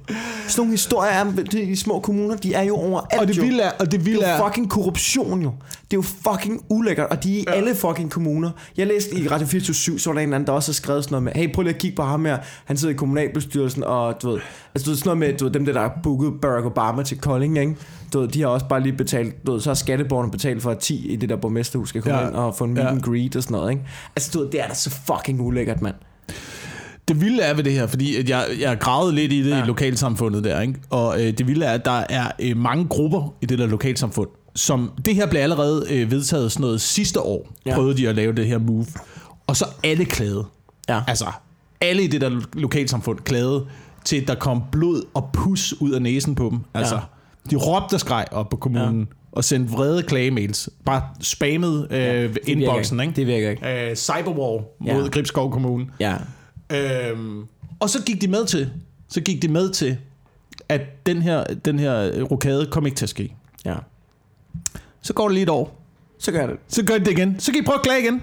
[0.47, 3.41] Sådan nogle historier er, det, i små kommuner, de er jo overalt, Og det jo.
[3.41, 5.51] vilde er, og det vilde Det er jo fucking korruption jo.
[5.91, 7.53] Det er jo fucking ulækkert, og de er i ja.
[7.53, 8.49] alle fucking kommuner.
[8.77, 11.13] Jeg læste i Radio 24 så var der en anden, der også har skrevet sådan
[11.13, 12.37] noget med, hey, prøv lige at kigge på ham her.
[12.65, 14.39] Han sidder i kommunalbestyrelsen, og du ved,
[14.75, 17.03] altså du ved, sådan noget med, du ved, dem der, der har booket Barack Obama
[17.03, 17.75] til Kolding, ikke?
[18.13, 20.71] Du ved, de har også bare lige betalt, du ved, så har skatteborgerne betalt for
[20.71, 22.27] at 10 i det der borgmesterhus skal komme Ja.
[22.27, 22.89] ind og få en meet Ja.
[22.89, 23.83] and greet og sådan noget, ikke?
[24.15, 25.95] Altså du ved, det er da så fucking ulækkert, mand.
[27.07, 29.63] det vilde er ved det her, fordi at jeg, jeg gravet lidt i det ja.
[29.63, 30.75] I lokalsamfundet der, ikke?
[30.89, 34.29] og øh, det vilde er, at der er øh, mange grupper i det der lokalsamfund,
[34.55, 37.51] som det her blev allerede øh, vedtaget sådan noget sidste år.
[37.65, 37.75] Ja.
[37.75, 38.85] prøvede de at lave det her move,
[39.47, 40.45] og så alle klagede.
[40.89, 41.01] Ja.
[41.07, 41.25] Altså,
[41.83, 43.65] alle i det der lo- lokalsamfund klagede
[44.05, 46.59] til, at der kom blod og pus ud af næsen på dem.
[46.73, 47.01] Altså, ja.
[47.49, 49.05] de råbte og skreg op på kommunen, ja.
[49.31, 50.69] og sendte vrede klagemails.
[50.85, 53.09] Bare spammet øh, ja, virker inboxen, ikke.
[53.09, 53.15] ikke?
[53.15, 53.89] Det virker ikke.
[53.89, 55.09] Øh, cyberwar mod Ja.
[55.09, 55.85] Gribskov Kommune.
[55.99, 56.15] Ja.
[56.71, 57.43] Øhm,
[57.79, 58.69] og så gik de med til,
[59.09, 59.97] så gik de med til,
[60.69, 63.35] at den her, den her rokade kom ikke til at ske.
[63.65, 63.75] Ja.
[65.01, 65.79] Så går det lige et år.
[66.19, 66.55] Så gør det.
[66.67, 67.39] Så gør de det igen.
[67.39, 68.21] Så kan I prøve at klage igen.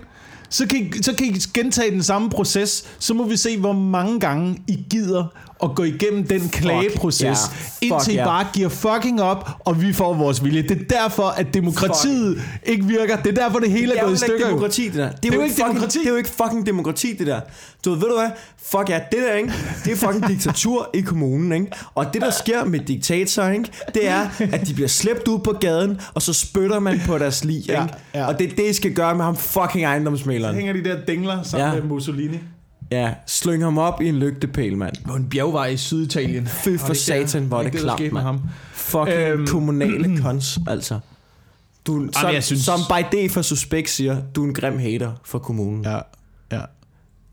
[0.51, 2.85] Så kan, I, så kan I gentage den samme proces.
[2.99, 5.27] Så må vi se, hvor mange gange I gider
[5.63, 7.87] at gå igennem den klageproces, ja.
[7.87, 10.63] indtil Fuck I bare giver fucking op, og vi får vores vilje.
[10.63, 13.17] Det er derfor, at demokratiet ikke virker.
[13.17, 14.47] Det er derfor, det hele Det er er gået i stykker.
[14.49, 15.11] demokrati, det der.
[15.11, 15.99] Det er, jo jo ikke fucking, demokrati.
[15.99, 17.41] Det er jo ikke fucking demokrati, det der.
[17.85, 18.31] Du ved, ved du hvad?
[18.63, 19.53] Fuck ja, det der, ikke?
[19.85, 21.67] Det er fucking diktatur i kommunen, ikke?
[21.95, 23.71] Og det, der sker med diktatorer, ikke?
[23.95, 27.45] Det er, at de bliver slæbt ud på gaden, og så spytter man på deres
[27.45, 27.73] lig, ikke?
[27.73, 28.27] Ja, ja.
[28.27, 30.55] Og det er det, I skal gøre med ham fucking ejendomsmaleren.
[30.57, 31.75] hænger de der dingler sammen Ja.
[31.81, 32.39] med Mussolini.
[32.91, 34.97] Ja, slyng ham op i en lygtepæl, mand.
[35.07, 36.47] På en bjergvej i Syditalien.
[36.47, 38.25] Fy for satan, hvor er det klamt, med mand.
[38.25, 38.41] ham.
[38.73, 39.47] Fucking Øhm.
[39.47, 40.99] kommunale cons, altså.
[41.87, 45.13] Du, som, jeg synes- som by D for Suspekt siger, du er en grim hater
[45.25, 45.85] for kommunen.
[45.85, 45.99] Ja,
[46.53, 46.61] ja.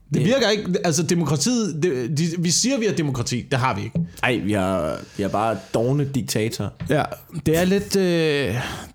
[0.08, 3.74] Det Det- virker ikke, altså demokratiet, det, de, vi siger, vi har demokrati, det har
[3.74, 4.00] vi ikke.
[4.22, 6.72] Ej, vi har, vi har bare dogne diktator.
[6.90, 7.02] Ja,
[7.46, 8.02] det er lidt, øh,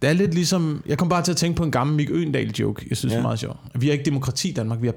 [0.02, 2.52] det er lidt ligesom, jeg kom bare til at tænke på en gammel Mik Øendal
[2.60, 3.16] joke, jeg synes ja.
[3.18, 3.58] det er meget sjovt.
[3.76, 4.92] Vi har ikke demokrati i Danmark, vi har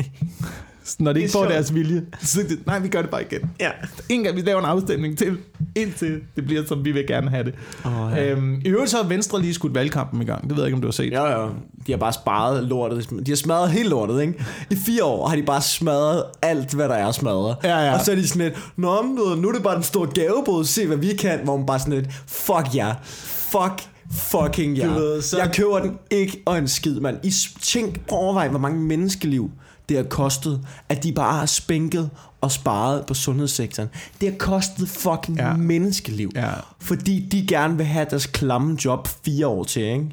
[0.98, 1.04] pattebørnsdiktatur.
[1.04, 1.52] Når de Det ikke får sjovt.
[1.54, 3.50] deres vilje, så det, nej, vi gør det bare igen.
[3.60, 3.70] Ja.
[4.08, 5.36] En gang vi laver en afstemning til,
[5.76, 7.54] indtil det bliver, som vi vil gerne have det.
[7.86, 8.30] Åh, ja.
[8.30, 10.74] Øhm, I øvrigt så har Venstre lige skudt valgkampen i gang, det ved jeg ikke,
[10.76, 11.12] om du har set.
[11.12, 11.46] Ja, ja.
[11.86, 13.10] De har bare sparet lortet.
[13.26, 14.34] De har smadret hele lortet, ikke?
[14.70, 17.56] I fire år har de bare smadret alt, hvad der er smadret.
[17.64, 17.94] Ja, ja.
[17.94, 19.02] Og så er de sådan lidt, Nå,
[19.36, 21.94] nu er det bare den store gavebod, se hvad vi kan, hvor man bare sådan
[21.94, 23.82] lidt, fuck ja, fuck
[24.12, 24.86] fucking ja.
[24.86, 27.16] Du ved, så- Jeg køber den ikke og en skid, mand.
[27.22, 27.32] I
[27.62, 29.50] tænk, prøv at overveje, hvor mange menneskeliv
[29.90, 32.10] det har kostet, at de bare har spænket
[32.40, 33.88] og sparet på sundhedssektoren.
[34.20, 35.56] Det har kostet fucking Ja.
[35.56, 36.30] menneskeliv.
[36.34, 36.50] Ja.
[36.78, 40.10] Fordi de gerne vil have deres klamme job fire år til, ikke?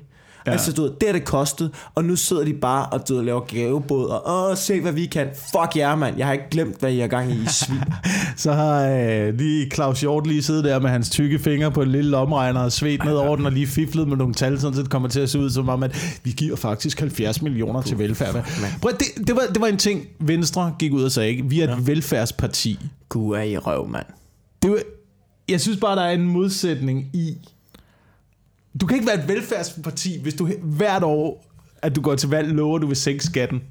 [0.48, 0.52] Ja.
[0.52, 3.24] Altså, du ved, det har det kostet, og nu sidder de bare og du ved,
[3.24, 5.28] laver gavebåd, og åh, se hvad vi kan.
[5.36, 6.18] Fuck jer, mand.
[6.18, 7.78] Jeg har ikke glemt, hvad I har gang i, I svin.
[8.38, 11.92] Så har øh, lige Claus Hjort lige siddet der med hans tykke fingre på en
[11.92, 14.82] lille lomregner og svedt ned over den og lige fiflet med nogle tal, sådan så
[14.82, 18.00] det kommer til at se ud som om, at vi giver faktisk 70 millioner til
[18.00, 18.34] velfærd.
[18.82, 21.46] Prøv, det, det, var, det var en ting, Venstre gik ud og sagde, ikke?
[21.46, 21.76] vi er et ja.
[21.82, 22.80] velfærdsparti.
[23.10, 24.06] Gud er i røv, mand.
[24.62, 24.78] Det var,
[25.50, 27.38] jeg synes bare, der er en modsætning i...
[28.82, 31.46] Du kan ikke være et velfærdsparti, hvis du hvert år,
[31.82, 33.62] at du går til valg, lover, du vil sænke skatten.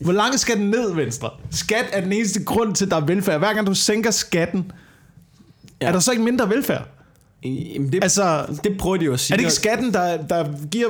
[0.00, 1.30] Hvor langt skal den ned, Venstre?
[1.50, 3.38] Skat er den eneste grund til, at der er velfærd.
[3.38, 4.72] Hver gang du sænker skatten,
[5.80, 5.88] ja.
[5.88, 6.88] Er der så ikke mindre velfærd?
[7.44, 9.34] Jamen, det, altså, det prøver de jo at sige.
[9.34, 10.88] er det ikke skatten, der, der giver...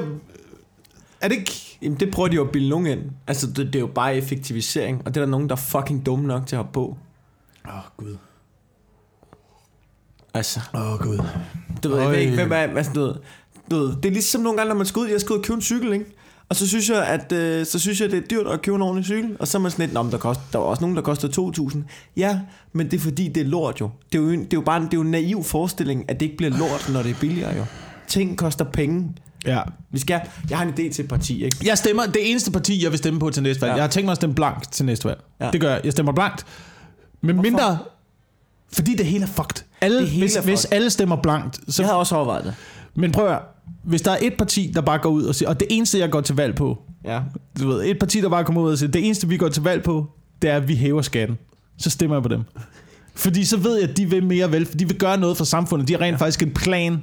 [1.20, 1.78] Er det ikke...
[1.82, 3.00] Jamen, det prøver de jo at bilde nogen ind.
[3.26, 6.06] Altså, det, det er jo bare effektivisering, og det er der nogen, der er fucking
[6.06, 6.96] dumme nok til at hoppe på.
[7.68, 8.16] Åh, oh, Gud.
[10.34, 11.18] Altså, Åh, oh, Gud.
[11.82, 13.14] du ved, jeg ved ikke, hvem er, altså, du ved,
[13.70, 15.44] du ved, det er ligesom nogle gange, når man skal ud, jeg skal ud og
[15.44, 16.04] købe en cykel, ikke?
[16.48, 18.82] Og så synes jeg, at øh, så synes jeg, det er dyrt at købe en
[18.82, 19.36] ordentlig cykel.
[19.40, 21.28] Og så er man sådan lidt, Nå, der, koster, der er også nogen, der koster
[21.74, 21.78] 2.000.
[22.16, 22.40] Ja,
[22.72, 23.90] men det er fordi, det er lort jo.
[24.12, 26.04] Det er jo, en- det er jo bare en, det er jo en naiv forestilling,
[26.08, 27.64] at det ikke bliver lort, når det er billigere jo.
[28.08, 29.12] Ting koster penge.
[29.46, 29.60] Ja.
[29.90, 31.56] Vi skal, jeg har en idé til et parti, ikke?
[31.64, 33.70] Jeg stemmer, det eneste parti, jeg vil stemme på til næste valg.
[33.70, 33.74] Ja.
[33.74, 35.20] Jeg har tænkt mig at stemme blankt til næste valg.
[35.40, 35.50] Ja.
[35.50, 35.80] Det gør jeg.
[35.84, 36.46] Jeg stemmer blankt.
[37.20, 37.50] Men Hvorfor?
[37.50, 37.78] mindre...
[38.72, 39.64] Fordi det hele er fucked.
[39.80, 40.76] Alle, Det hele hvis, er hvis fucked.
[40.76, 41.60] alle stemmer blankt.
[41.68, 42.54] Så, Jeg havde også overvejet det.
[42.94, 43.42] Men prøv at høre.
[43.82, 45.48] Hvis der er et parti, der bare går ud og siger...
[45.48, 46.82] Og det eneste, jeg går til valg på...
[47.04, 47.20] Ja.
[47.60, 48.90] Du ved, et parti, der bare kommer ud og siger...
[48.90, 50.06] Det eneste, vi går til valg på,
[50.42, 51.38] det er, at vi hæver skatten.
[51.76, 52.42] Så stemmer jeg på dem.
[53.14, 55.88] Fordi så ved jeg, at de vil mere vel, de vil gøre noget for samfundet.
[55.88, 56.16] De har rent ja.
[56.16, 57.02] faktisk en plan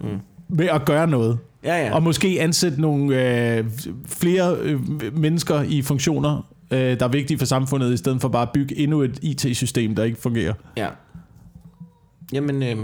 [0.00, 0.08] mm.
[0.48, 1.38] med at gøre noget.
[1.64, 1.94] Ja, ja.
[1.94, 3.22] Og måske ansætte nogle
[3.56, 3.64] øh,
[4.06, 4.80] flere øh,
[5.16, 8.78] mennesker i funktioner, øh, der er vigtige for samfundet, i stedet for bare at bygge
[8.78, 10.54] endnu et IT-system, der ikke fungerer.
[10.76, 10.88] Ja.
[12.32, 12.76] Jamen, øh,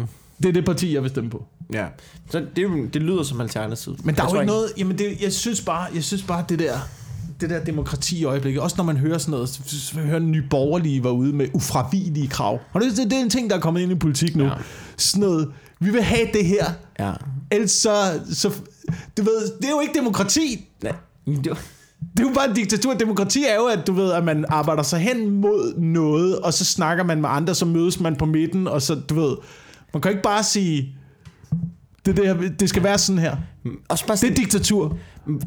[0.43, 1.45] Det er det parti, jeg vil stemme på.
[1.73, 1.87] Ja.
[2.31, 3.97] Så det, er jo- det lyder som alternativ.
[4.05, 4.73] Men der er jo ikke noget...
[4.79, 6.79] Jamen, det, jeg synes bare, jeg synes bare det der
[7.41, 11.05] det der demokrati i øjeblikket, også når man hører sådan noget, så, hører Nye Borgerlige
[11.05, 12.61] var ude med ufravigelige krav.
[12.73, 14.45] Og det, det, det er en ting, der er kommet ind i politik nu.
[14.45, 14.51] Ja.
[14.97, 15.49] Sådan noget,
[15.81, 16.65] vi vil have det her,
[16.99, 17.13] Ja.
[17.51, 18.49] ellers så, så,
[19.17, 20.69] du ved, det er jo ikke demokrati.
[20.83, 20.93] Nej.
[21.27, 21.61] det var-
[22.17, 22.95] Det er jo bare en diktatur.
[22.95, 26.65] Demokrati er jo, at du ved, at man arbejder sig hen mod noget, og så
[26.65, 29.37] snakker man med andre, så mødes man på midten, og så, du ved,
[29.95, 30.98] man kan ikke bare sige,
[32.13, 33.37] det, der, det skal være sådan her.
[33.89, 34.99] Også bare Det er diktatur.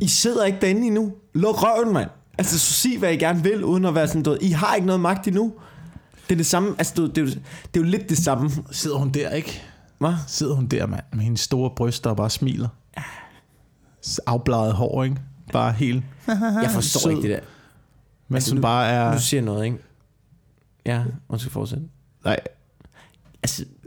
[0.01, 1.13] I sidder ikke derinde endnu.
[1.33, 2.09] Luk røven, mand.
[2.37, 4.85] Altså, så sig, hvad I gerne vil, uden at være sådan, du I har ikke
[4.87, 5.53] noget magt endnu.
[6.27, 7.35] Det er det samme, altså, du, det, er jo, det
[7.75, 8.49] er jo lidt det samme.
[8.71, 9.61] Sidder hun der, ikke?
[9.99, 10.13] Hva?
[10.27, 12.67] Sidder hun der, mand, med hendes store bryster og bare smiler.
[14.27, 15.15] Afbladet hår, ikke?
[15.53, 16.03] Bare helt...
[16.27, 17.11] Jeg forstår Sød.
[17.11, 17.39] ikke det der.
[18.27, 19.13] Mens Altså, hun nu- bare er...
[19.13, 19.77] Du siger noget, ikke?
[20.85, 21.83] Ja, undskyld fortsætte.
[22.25, 22.39] Nej,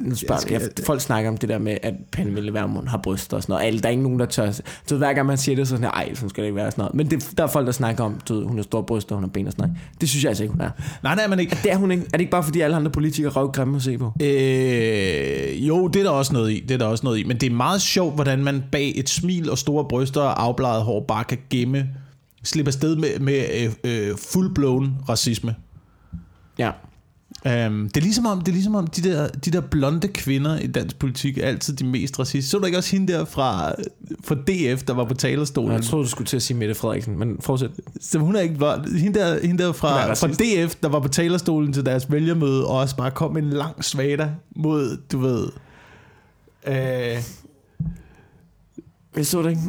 [0.08, 2.98] nu spørger, Jeg jeg skal- folk snakker om det der med, at Pernille Vermund har
[2.98, 3.66] bryster og sådan noget.
[3.66, 4.50] Alle, der er ikke nogen, der tør.
[4.86, 6.70] Så hver gang man siger det, så er sådan, ej, sådan skal det ikke være
[6.70, 6.94] sådan noget.
[6.94, 9.28] Men det, der er folk, der snakker om, du hun har store bryster, hun har
[9.30, 9.82] ben og sådan noget.
[10.00, 10.70] Det synes jeg altså ikke, hun er.
[11.02, 11.58] nej, nej, men ikke.
[11.62, 12.04] Det er hun ikke.
[12.04, 14.12] Er det ikke bare, fordi alle andre politikere er røvgrimme at se på?
[14.22, 16.60] Øh, jo, det er der også noget i.
[16.68, 17.24] Det er der også noget i.
[17.24, 20.82] Men det er meget sjovt, hvordan man bag et smil og store bryster og afbladet
[20.82, 21.88] hår bare kan gemme,
[22.44, 23.44] slippe afsted med, med
[23.84, 25.54] øh, øh, full-blown racisme.
[26.58, 26.70] Ja.
[27.46, 30.58] Um, det er ligesom om, det er ligesom om de, der, de der blonde kvinder
[30.58, 32.50] i dansk politik er altid de mest racistiske.
[32.50, 33.72] Så du ikke også hende der fra,
[34.24, 35.72] fra DF, der var på talerstolen?
[35.72, 37.70] Jeg troede, du skulle til at sige Mette Frederiksen, men fortsæt.
[38.00, 38.98] Så hun er ikke blond.
[38.98, 40.28] Hende der, hende der fra, fra.
[40.28, 43.84] DF, der var på talerstolen til deres vælgermøde, og også bare kom med en lang
[43.84, 45.48] svada mod, du ved...
[46.66, 46.74] Øh,
[49.16, 49.62] Jeg så det ikke.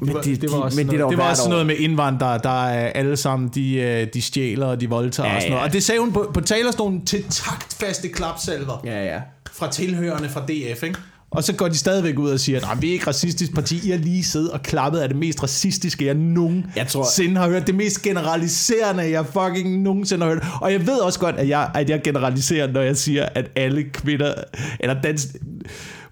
[0.00, 1.44] Men det var, det, det var de- også, men noget, dog det var hvert også
[1.44, 1.48] år.
[1.50, 5.34] noget med indvandrere, der er alle sammen, de, øh, de stjæler og de voldtager Ja,
[5.36, 5.62] og sådan noget.
[5.62, 5.66] ja.
[5.68, 9.20] Og det sagde hun på, på talerstolen til taktfaste klapsalver Ja, ja.
[9.52, 10.98] fra tilhørende fra DF, ikke?
[11.30, 13.86] Og så går de stadigvæk ud og siger, at vi er ikke racistisk parti.
[13.88, 17.66] I har lige siddet og klappet af det mest racistiske, jeg nogensinde tror- har hørt.
[17.66, 20.44] Det mest generaliserende, jeg fucking nogensinde har hørt.
[20.60, 23.82] Og jeg ved også godt, at jeg, at jeg generaliserer, når jeg siger, at alle
[23.92, 24.34] kvinder,
[24.80, 25.26] eller dansk,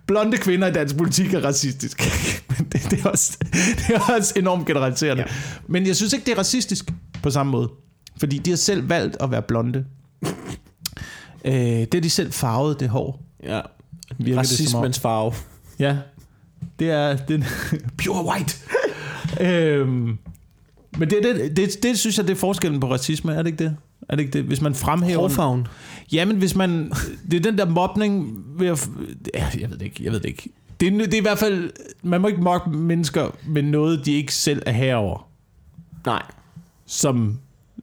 [0.07, 2.03] blonde kvinder i dansk politik er racistisk.
[2.59, 5.25] Men det, det, er også, det er også enormt generaliserende.
[5.29, 5.35] Ja.
[5.67, 6.93] Men jeg synes ikke, det er racistisk
[7.23, 7.71] på samme måde.
[8.19, 9.85] Fordi de har selv valgt at være blonde.
[11.45, 13.23] øh, det er de selv farvet, det hår.
[13.45, 13.61] ja.
[14.19, 14.65] Virker det som.
[14.65, 15.33] Racismens farve.
[15.79, 15.97] Ja,
[16.79, 17.45] det er den
[17.99, 18.57] pure white.
[19.41, 20.19] øhm,
[20.99, 23.65] men det, det, det, det synes jeg, det er forskellen på racisme, er det ikke
[23.65, 23.77] det?
[24.09, 24.43] Er det ikke det?
[24.45, 25.21] Hvis man fremhæver...
[25.21, 25.67] Hårfarven.
[26.13, 26.93] Ja, men hvis man...
[27.31, 28.89] Det er den der mobning ved at...
[29.35, 30.49] Ja, jeg ved det ikke, jeg ved det ikke.
[30.81, 31.71] Det er, det er i hvert fald...
[32.03, 35.29] Man må ikke mobbe mennesker med noget, de ikke selv er herover.
[36.07, 36.23] Nej.
[36.87, 37.39] Som,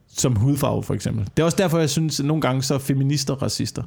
[0.08, 1.28] som hudfarve, for eksempel.
[1.36, 3.82] Det er også derfor, jeg synes, at nogle gange så er feminister racister.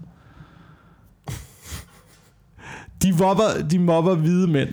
[3.01, 4.69] De mobber, de mobber hvide mænd.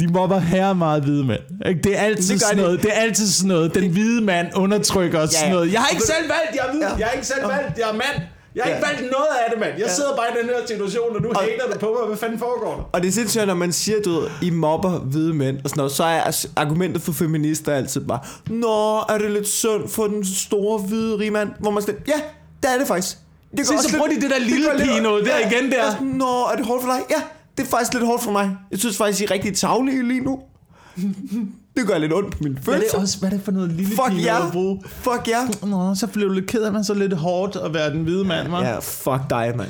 [0.00, 1.40] De mobber her meget hvide mænd.
[1.82, 2.82] Det er altid Det sådan noget.
[2.82, 3.74] Det er altid sådan noget.
[3.74, 5.52] Den hvide mand undertrykker ja, sådan ja.
[5.52, 5.72] noget.
[5.72, 6.80] Jeg har ikke selv valgt, jeg er hvid.
[6.80, 6.96] Ja.
[6.96, 8.28] Jeg har ikke selv valgt, jeg er mand.
[8.54, 8.76] Jeg har Ja.
[8.76, 9.72] ikke valgt noget af det, mand.
[9.78, 12.06] Jeg sidder bare i den her situation, og nu hater du på mig.
[12.08, 12.82] Hvad fanden foregår der?
[12.92, 15.78] Og det er sindssygt, når man siger, du ved, I mobber hvide mænd og sådan
[15.80, 18.18] noget, så er argumentet for feminister altid bare,
[18.50, 21.50] Nå, er det lidt synd for den store hvide rige mand?
[21.60, 22.20] Hvor man siger, ja,
[22.62, 23.16] det er det faktisk.
[23.56, 25.86] Det Se, så bruger de det der lille lidt- pige noget der igen der.
[25.86, 27.00] Og sådan, Nå, er det hårdt for dig?
[27.10, 27.22] Ja,
[27.58, 28.56] det er faktisk lidt hårdt for mig.
[28.70, 30.40] Jeg synes faktisk, I er rigtig tavlige lige nu.
[31.76, 33.72] Det gør lidt ondt på mine Hvad er det, også, hvad er det for noget
[33.72, 34.36] lille Fuck jer.
[34.36, 34.82] at bruge?
[34.86, 35.66] Fuck ja.
[35.66, 38.24] Nå, så blev du lidt ked af, man så lidt hårdt at være den hvide
[38.24, 38.64] mand, hva'?
[38.64, 39.68] Ja, fuck dig, mand.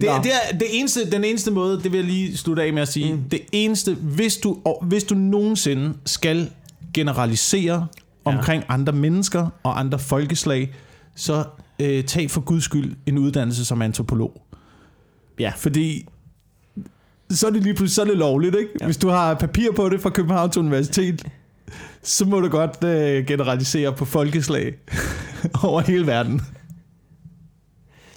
[0.00, 0.22] Det, Nå.
[0.22, 2.88] det er det eneste, den eneste måde, det vil jeg lige slutte af med at
[2.88, 3.22] sige, mm.
[3.22, 6.50] det eneste, hvis du, hvis du nogensinde skal
[6.94, 7.86] generalisere
[8.26, 8.32] ja.
[8.32, 10.74] omkring andre mennesker og andre folkeslag,
[11.16, 11.44] så
[11.78, 14.42] øh, tag for guds skyld en uddannelse som antropolog.
[15.38, 15.52] Ja.
[15.56, 16.08] Fordi
[17.30, 18.70] så er det lige pludselig så er det lovligt, ikke?
[18.80, 18.84] Ja.
[18.84, 21.26] Hvis du har papir på det fra Københavns Universitet,
[22.02, 24.74] så må du godt øh, generalisere på folkeslag
[25.64, 26.40] over hele verden.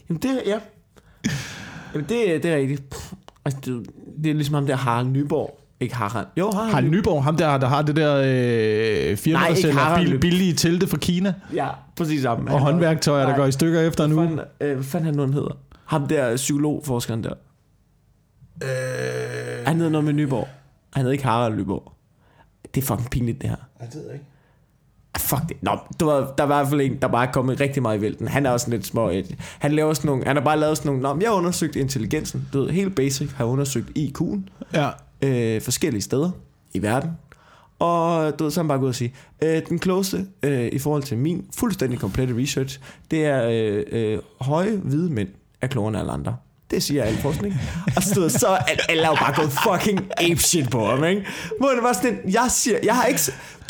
[0.09, 0.59] Jamen det, ja.
[1.93, 3.13] Jamen det, det er rigtigt.
[3.45, 3.85] Altså, det,
[4.23, 5.59] det er ligesom ham der Harald Nyborg.
[5.79, 6.27] Ikke Harald.
[6.37, 6.69] Jo, Harald.
[6.71, 10.53] Harald Nyborg, ham der, der har det der øh, firma, Nej, der sælger bil, billige
[10.53, 11.67] telte fra Kina, Ja,
[11.97, 12.47] præcis ham.
[12.47, 13.37] og håndværktøjer, der Nej.
[13.37, 14.15] går i stykker efter nu.
[14.15, 15.57] Hvad fanden, øh, hvad fanden han nu han hedder?
[15.85, 17.33] Ham der psykologforskeren der.
[18.63, 20.47] Øh, Han hedder noget med Nyborg.
[20.93, 21.91] Han hedder ikke Harald Nyborg.
[22.75, 23.55] Det er fucking pinligt, det her.
[23.79, 24.25] jeg ved ikke.
[25.17, 25.57] Fuck det.
[25.63, 27.97] Nå, du ved, der var i hvert fald en, der bare er kommet rigtig meget
[27.97, 28.27] i vælten.
[28.27, 29.11] Han er også lidt små.
[29.59, 32.47] Han laver sådan nogle, han har bare lavet sådan nogle, Nå, jeg har undersøgt intelligensen.
[32.53, 34.39] Du ved, helt basic har undersøgt IQ'en
[34.73, 34.89] Ja.
[35.21, 36.31] øh, forskellige steder
[36.73, 37.11] i verden.
[37.79, 39.13] Og du ved, så han bare gået og sige,
[39.43, 42.79] øh, den klogeste øh, i forhold til min fuldstændig komplette research,
[43.11, 45.29] det er øh, øh, høje hvide mænd
[45.61, 46.35] er klogere end alle andre.
[46.71, 47.53] Det siger al forskning.
[47.95, 48.57] Og så, ved, så er
[48.89, 51.25] alle er jo bare gået fucking apeshit på ham, ikke?
[51.59, 53.19] Hvor det var sådan, en, jeg siger, jeg har ikke,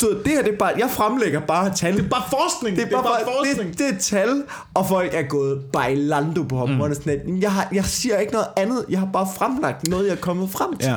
[0.00, 1.96] du ved, det her det er bare, jeg fremlægger bare tal.
[1.96, 2.76] Det er Bare forskning.
[2.76, 3.70] det er bare, bare forskning.
[3.70, 4.42] det, det er tal,
[4.74, 6.68] og folk er gået bailando på ham.
[6.68, 6.76] Mm.
[6.76, 9.28] Hvor det er sådan, at, jeg, har, jeg siger ikke noget andet, jeg har bare
[9.36, 10.88] fremlagt noget, jeg er kommet frem til.
[10.88, 10.96] Ja,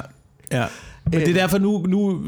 [0.60, 0.66] ja.
[1.12, 2.22] Men det er derfor, nu, nu,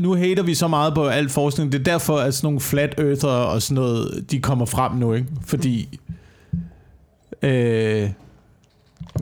[0.00, 1.72] nu hater vi så meget på al forskning.
[1.72, 5.12] Det er derfor, at sådan nogle flat earther og sådan noget, de kommer frem nu,
[5.12, 5.28] ikke?
[5.46, 6.00] Fordi...
[7.42, 8.10] Øh,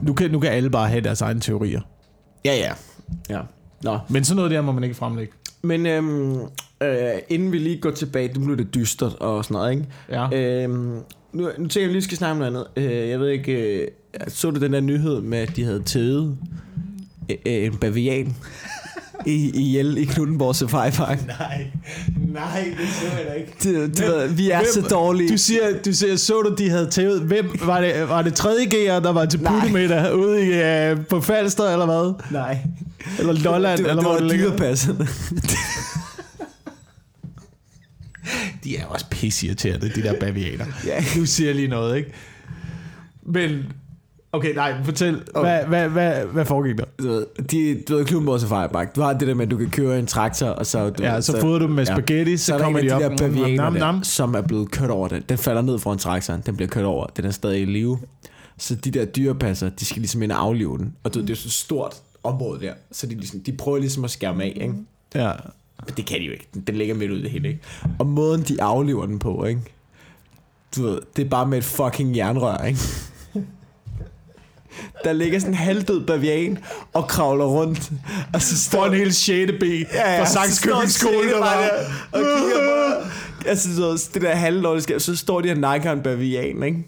[0.03, 1.81] nu, kan, nu kan alle bare have deres egne teorier.
[2.45, 2.73] Ja, ja.
[3.29, 3.41] ja.
[3.83, 3.99] Nå.
[4.09, 5.33] Men sådan noget der må man ikke fremlægge.
[5.63, 6.41] Men øhm,
[6.83, 9.87] øh, inden vi lige går tilbage, nu bliver det dystert og sådan noget, ikke?
[10.09, 10.63] Ja.
[10.63, 11.01] Øhm,
[11.33, 12.93] nu, nu tænker jeg, at lige skal snakke om noget andet.
[12.93, 13.89] Øh, jeg ved ikke, øh,
[14.29, 16.39] så du den der nyhed med, at de havde tædet
[17.31, 18.37] øh, øh, en bavian
[19.27, 21.27] i, ihjel i Knuttenborg Safari Park?
[21.27, 21.67] Nej,
[22.33, 23.53] nej, det så jeg da ikke.
[23.63, 25.29] Det, du ved, vi er så dårlige.
[25.33, 27.21] Du siger, du siger, så du, de havde tævet.
[27.21, 28.09] Hvem var det?
[28.09, 32.15] Var det tredje G'er, der var til puttemiddag ude i, uh, på Falster, eller hvad?
[32.31, 32.59] Nej.
[33.19, 34.49] Eller Lolland, det, eller det hvor var det ligger?
[34.49, 35.09] dyrepasserne.
[38.65, 40.65] De er også pisseirriterende, de der bavianer.
[40.87, 41.05] Ja.
[41.17, 42.11] Nu siger jeg lige noget, ikke?
[43.27, 43.63] Men,
[44.33, 45.23] okay, nej, fortæl.
[45.41, 46.85] Hvad, hvad, hvad, hvad foregik der?
[46.99, 49.57] Du ved, de, du ved, Knuttenborg Safari Park, du har det der med, at du
[49.57, 50.91] kan køre en traktor, og så...
[50.91, 51.95] Du Ja, ved, så fodrer du dem med ja.
[51.95, 53.13] spaghetti, så, Så der kommer de af op.
[53.13, 53.95] de der nam, nam.
[53.97, 55.23] der, som er blevet kørt over den.
[55.29, 57.99] Den falder ned foran traktoren, den bliver kørt over, den er stadig i live.
[58.59, 60.95] Så de der dyrepasser, de skal ligesom ind og aflive den.
[61.05, 64.05] Og du, ved, det er så stort område der, så de, ligesom, de prøver ligesom
[64.05, 64.75] at skærme af, ikke?
[65.15, 65.33] Ja.
[65.87, 66.49] Men det kan de jo ikke.
[66.67, 67.61] Den ligger midt ud i det hele, ikke?
[67.99, 69.61] Og måden, de aflever den på, ikke?
[70.77, 72.79] Du ved, det er bare med et fucking jernrør, ikke?
[75.05, 76.59] Der ligger sådan en halvdød bavian
[76.93, 77.91] og kravler rundt.
[78.35, 79.53] Og så står For en hel 6.
[79.61, 81.69] B fra Saxkøbing skole, der var.
[82.13, 83.09] og kigger på
[83.49, 86.79] Altså, så det der halvdårlige så står de og nakker en bavian, ikke?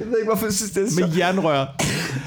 [0.00, 1.00] Jeg ved ikke, hvorfor jeg synes, det er så...
[1.00, 1.66] Med jernrør.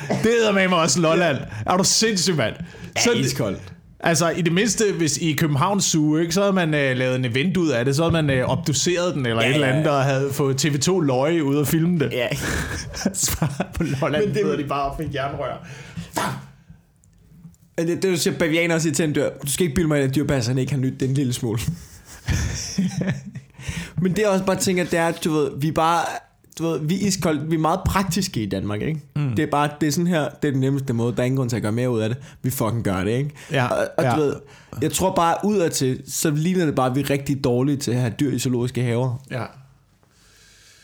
[0.10, 1.38] Det hedder med mig også Lolland.
[1.66, 2.56] Er du sindssyg, mand?
[2.98, 3.74] Så iskoldt.
[4.04, 7.26] Altså, i det mindste, hvis i Københavns Zoo, ikke, så havde man øh, lavet en
[7.26, 9.86] event ud af det, så havde man øh, obduceret den, eller Ja, et eller andet,
[9.86, 12.12] der havde fået TV2 løje ud og filme det.
[12.12, 12.28] Ja.
[13.76, 15.68] På Lolland, Men det- det hedder de bare med jernrør.
[17.78, 20.10] Det, det, du siger, bavianer siger til en dør, du skal ikke bilde mig, ind,
[20.10, 21.60] at dyrpasserne ikke har nyt den lille smule.
[24.02, 26.02] Men det er også bare ting, at det er, at, du ved, vi bare,
[26.60, 29.02] du ved, vi er iskoldt, vi er meget praktiske i Danmark, ikke?
[29.16, 29.36] Mm.
[29.36, 31.38] Det er bare, det er sådan her, det er den nemmeste måde, der er ingen
[31.38, 32.18] grund til at gøre mere ud af det.
[32.42, 33.30] Vi fucking gør det, ikke?
[33.52, 34.12] Ja, og, og ja.
[34.16, 34.36] du ved,
[34.82, 37.98] jeg tror bare, udadtil, så ligner det bare, at vi er rigtig dårlige til at
[37.98, 39.24] have dyr i zoologiske haver.
[39.32, 39.44] Ja.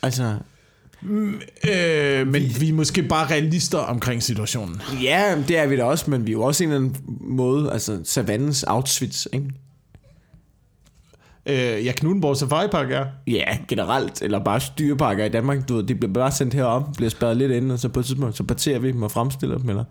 [0.04, 0.36] Altså,
[1.10, 4.82] Øh, men vi, vi er måske bare realister omkring situationen.
[5.04, 7.72] ja, det er vi da også, men vi er jo også en eller anden måde,
[7.72, 9.46] altså savannens Auschwitz, ikke?
[11.46, 13.06] Øh, ja, Knuthenborg Safari Park er.
[13.28, 17.10] Ja, generelt, eller bare styrepakker i Danmark, du ved, de bliver bare sendt herop, bliver
[17.10, 19.70] spærret lidt ind, og så på et tidspunkt, så parterer vi dem og fremstiller dem,
[19.70, 19.84] eller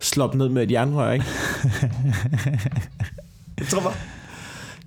[0.00, 1.24] slår dem ned med et jernrør, ikke?
[3.58, 3.94] jeg tror bare,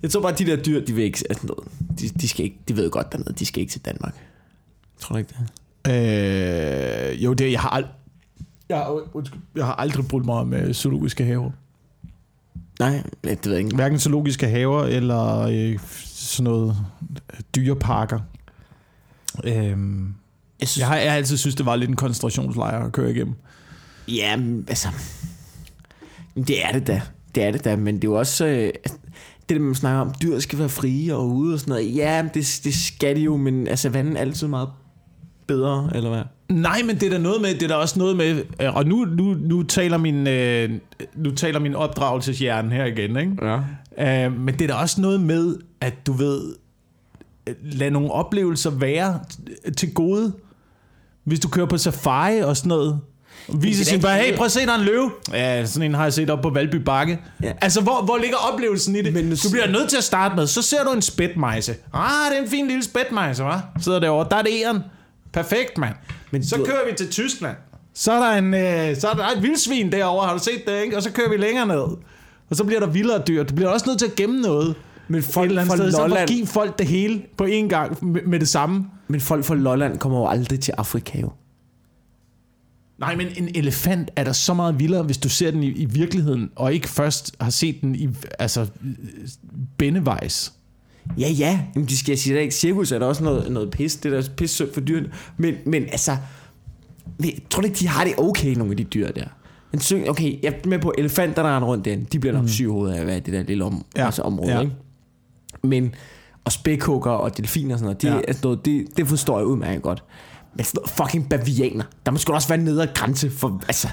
[0.02, 1.68] jeg tror bare, de der dyr, de vil ikke, altså noget,
[2.00, 4.14] de, de, skal ikke, de ved godt dernede, de skal ikke til Danmark.
[5.00, 5.50] Tror du ikke det?
[5.92, 8.00] Øh, jo, det jeg har ald-
[8.68, 11.50] jeg, har, undskyld, jeg har aldrig brugt mig med zoologiske haver.
[12.80, 13.76] Nej, det ved jeg ikke.
[13.76, 15.78] Hverken zoologiske haver eller øh,
[16.24, 16.76] sådan noget
[17.32, 18.18] øh, dyreparker.
[19.44, 20.14] Øhm,
[20.60, 23.10] Jeg synes, jeg har jeg har altid synes det var lidt en koncentrationslejr at køre
[23.10, 23.34] igennem.
[24.08, 24.88] Ja, altså...
[26.34, 27.02] Det er det da.
[27.34, 28.46] Det er det da, men det er jo også...
[28.46, 28.72] Øh,
[29.48, 31.96] det man snakker om, dyr skal være frie og ude og sådan noget.
[31.96, 34.68] Ja, det, det skal de jo, men altså, vandet er altid meget
[35.46, 36.22] bedre, eller hvad?
[36.48, 38.86] Nej, men det er der noget med, det er der også noget med, øh, og
[38.86, 40.70] nu, nu, nu taler min, øh,
[41.14, 43.36] nu taler min opdragelseshjerne her igen, ikke?
[43.98, 44.26] Ja.
[44.26, 46.54] Øh, men det er der også noget med, at du ved,
[47.46, 49.20] øh, lad nogle oplevelser være
[49.76, 50.32] til gode.
[51.24, 53.00] Hvis du kører på safari og sådan noget,
[53.48, 55.10] er sin bare, hey, prøv at se, der er en løve.
[55.32, 57.20] Ja, sådan en har jeg set op på Valby Bakke.
[57.42, 57.52] Ja.
[57.60, 59.12] Altså, hvor, hvor ligger oplevelsen i det?
[59.12, 61.74] Men du bliver nødt til at starte med, så ser du en spætmejse.
[61.92, 63.82] Ah, det er en fin lille spætmejse, hva'?
[63.82, 64.26] Sidder derovre.
[64.30, 64.82] Der er det æren.
[65.34, 65.94] Perfekt, mand.
[66.30, 67.56] Men så du- kører vi til Tyskland.
[67.94, 70.82] Så er der, en, øh, så er der et vildsvin derovre, har du set det,
[70.82, 70.96] ikke?
[70.96, 71.82] Og så kører vi længere ned.
[72.50, 73.42] Og så bliver der vildere dyr.
[73.42, 74.74] Du bliver også nødt til at gemme noget.
[75.08, 77.68] Men Et folk eller andet fra sted, så Lolland, give folk det hele på én
[77.68, 78.86] gang med, med det samme.
[79.08, 81.30] men folk fra Lolland kommer jo aldrig til Afrika jo.
[82.98, 85.84] Nej, men en elefant er der så meget vildere, hvis du ser den i, i
[85.84, 88.08] virkeligheden, og ikke først har set den i
[88.38, 88.66] altså,
[89.78, 90.52] bændevejs.
[91.18, 93.96] Ja, ja, Jamen, de skal sige, at ikke cirkus er der også noget, noget pis.
[93.96, 95.10] Det er da pis for dyrene.
[95.36, 96.16] Men, men altså,
[97.20, 99.24] jeg tror du ikke, de har det okay, nogle af de dyr der?
[99.72, 102.04] Men syng, okay, jeg er med på elefanter, der render rundt den.
[102.12, 102.48] De bliver nok mm.
[102.48, 104.60] syge hoveder af i det der lille om, Ja, altså område, ja.
[104.60, 104.72] ikke?
[105.62, 105.94] Men,
[106.44, 108.14] og spækhugger og delfiner og sådan noget, det, Ja.
[108.14, 108.20] ja.
[108.28, 110.04] altså noget, det, det forstår jeg udmærket godt.
[110.56, 113.62] Men sådan noget fucking bavianer, der må sgu da også være en nedre grænse for,
[113.68, 113.88] altså,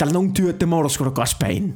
[0.00, 1.72] der er nogle dyr, det må du sgu da godt spære ind.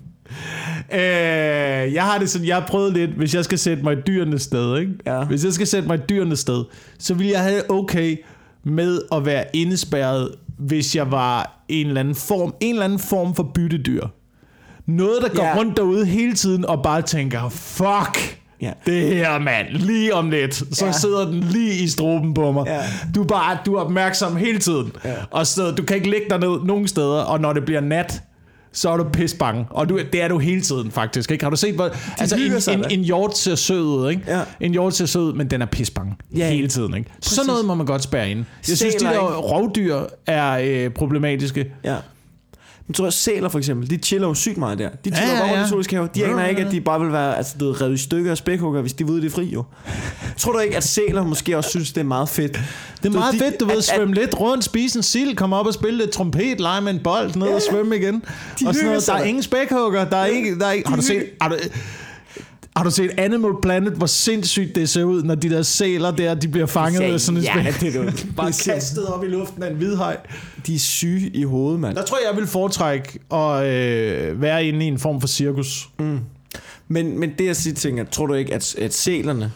[0.93, 4.01] Øh, jeg har det sådan, jeg har prøvet lidt, hvis jeg skal sætte mig i
[4.07, 4.93] dyrenes sted, ikke?
[5.07, 5.25] Ja.
[5.25, 6.65] Hvis jeg skal sætte mig i dyrenes sted,
[6.99, 8.17] så vil jeg have okay
[8.65, 13.35] med at være indespærret, hvis jeg var en eller anden form, en eller anden form
[13.35, 14.07] for byttedyr.
[14.87, 15.57] Noget, der går Ja.
[15.57, 18.73] rundt derude hele tiden og bare tænker, fuck, Ja.
[18.87, 20.87] det her mand, lige om lidt, så.
[20.87, 20.93] Ja.
[20.93, 22.65] sidder den lige i struben på mig.
[22.67, 22.81] Ja.
[23.15, 24.93] Du er bare, du er opmærksom hele tiden.
[25.05, 25.15] Ja.
[25.31, 28.23] Og så, du kan ikke ligge dig ned nogen steder, og når det bliver nat,
[28.73, 29.67] så er du pis bange.
[29.71, 31.31] Og du, det er du hele tiden, faktisk.
[31.31, 31.45] Ikke?
[31.45, 31.91] Har du set, hvor...
[32.19, 32.89] altså, en, sig en, da.
[32.89, 34.23] en hjort ser sød ud, ikke?
[34.27, 34.41] Ja.
[34.61, 36.17] En hjort ser sød men den er pis bange.
[36.37, 37.11] Ja, hele tiden, ikke?
[37.21, 37.47] Sådan Præcis.
[37.47, 38.45] noget må man godt spærre ind.
[38.69, 39.37] Jeg synes, de Sæler, der ikke?
[39.37, 41.73] rovdyr er øh, problematiske.
[41.85, 41.97] Ja.
[42.93, 44.89] Men tror jeg, sæler for eksempel, de chiller jo sygt meget der.
[45.05, 45.59] De chiller Ja, ja, ja, ja, ja.
[45.61, 45.65] ja.
[45.67, 46.09] i zoologisk have.
[46.15, 46.67] De Ja, aner ja, ikke, ja.
[46.67, 49.07] at de bare vil være altså, du ved, revet i stykker af spækhugger, hvis de
[49.11, 49.65] ude i det fri, jo.
[50.37, 52.53] Tror du ikke, at sæler måske også synes, det er meget fedt?
[53.03, 55.57] Det er meget de, fedt, du ved, at- svømme lidt rundt, spise en sild, komme
[55.57, 58.15] op og spille lidt trompet, lege med en bold, ned og svømme igen.
[58.15, 59.07] De og sådan noget.
[59.07, 60.59] Der er ingen spækhugger, der er ikke...
[60.59, 61.57] Der er ikke har, du set, har, du,
[62.77, 66.35] har du set Animal Planet, hvor sindssygt det ser ud, når de der sæler der,
[66.35, 67.81] de bliver fanget af sådan en ja, spæk.
[67.81, 68.27] det er det.
[68.37, 70.17] Bare kastet op i luften af en hvidhaj.
[70.67, 71.97] De er syge i hovedet, mand.
[71.97, 75.89] Der tror jeg, jeg vil foretrække at øh, være inde i en form for cirkus.
[76.89, 79.53] Men, men det jeg siger, tænker, tror du ikke, at, at sælerne,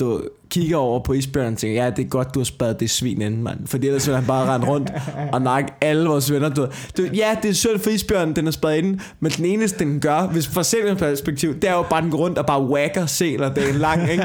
[0.00, 2.90] du kigger over på isbjørnen og tænker, ja, det er godt, du har spadet det
[2.90, 3.66] svin inden, mand.
[3.66, 4.92] Fordi ellers ville han bare rende rundt
[5.32, 6.48] og nakke alle vores venner.
[6.48, 6.66] Du,
[6.96, 10.00] du, ja, det er synd for isbjørnen, den er spadet inden, men den eneste, den
[10.00, 13.06] gør, hvis fra sælernes perspektiv, det er jo bare, den går rundt og bare whacker
[13.06, 14.24] sæler dagen lang, ikke?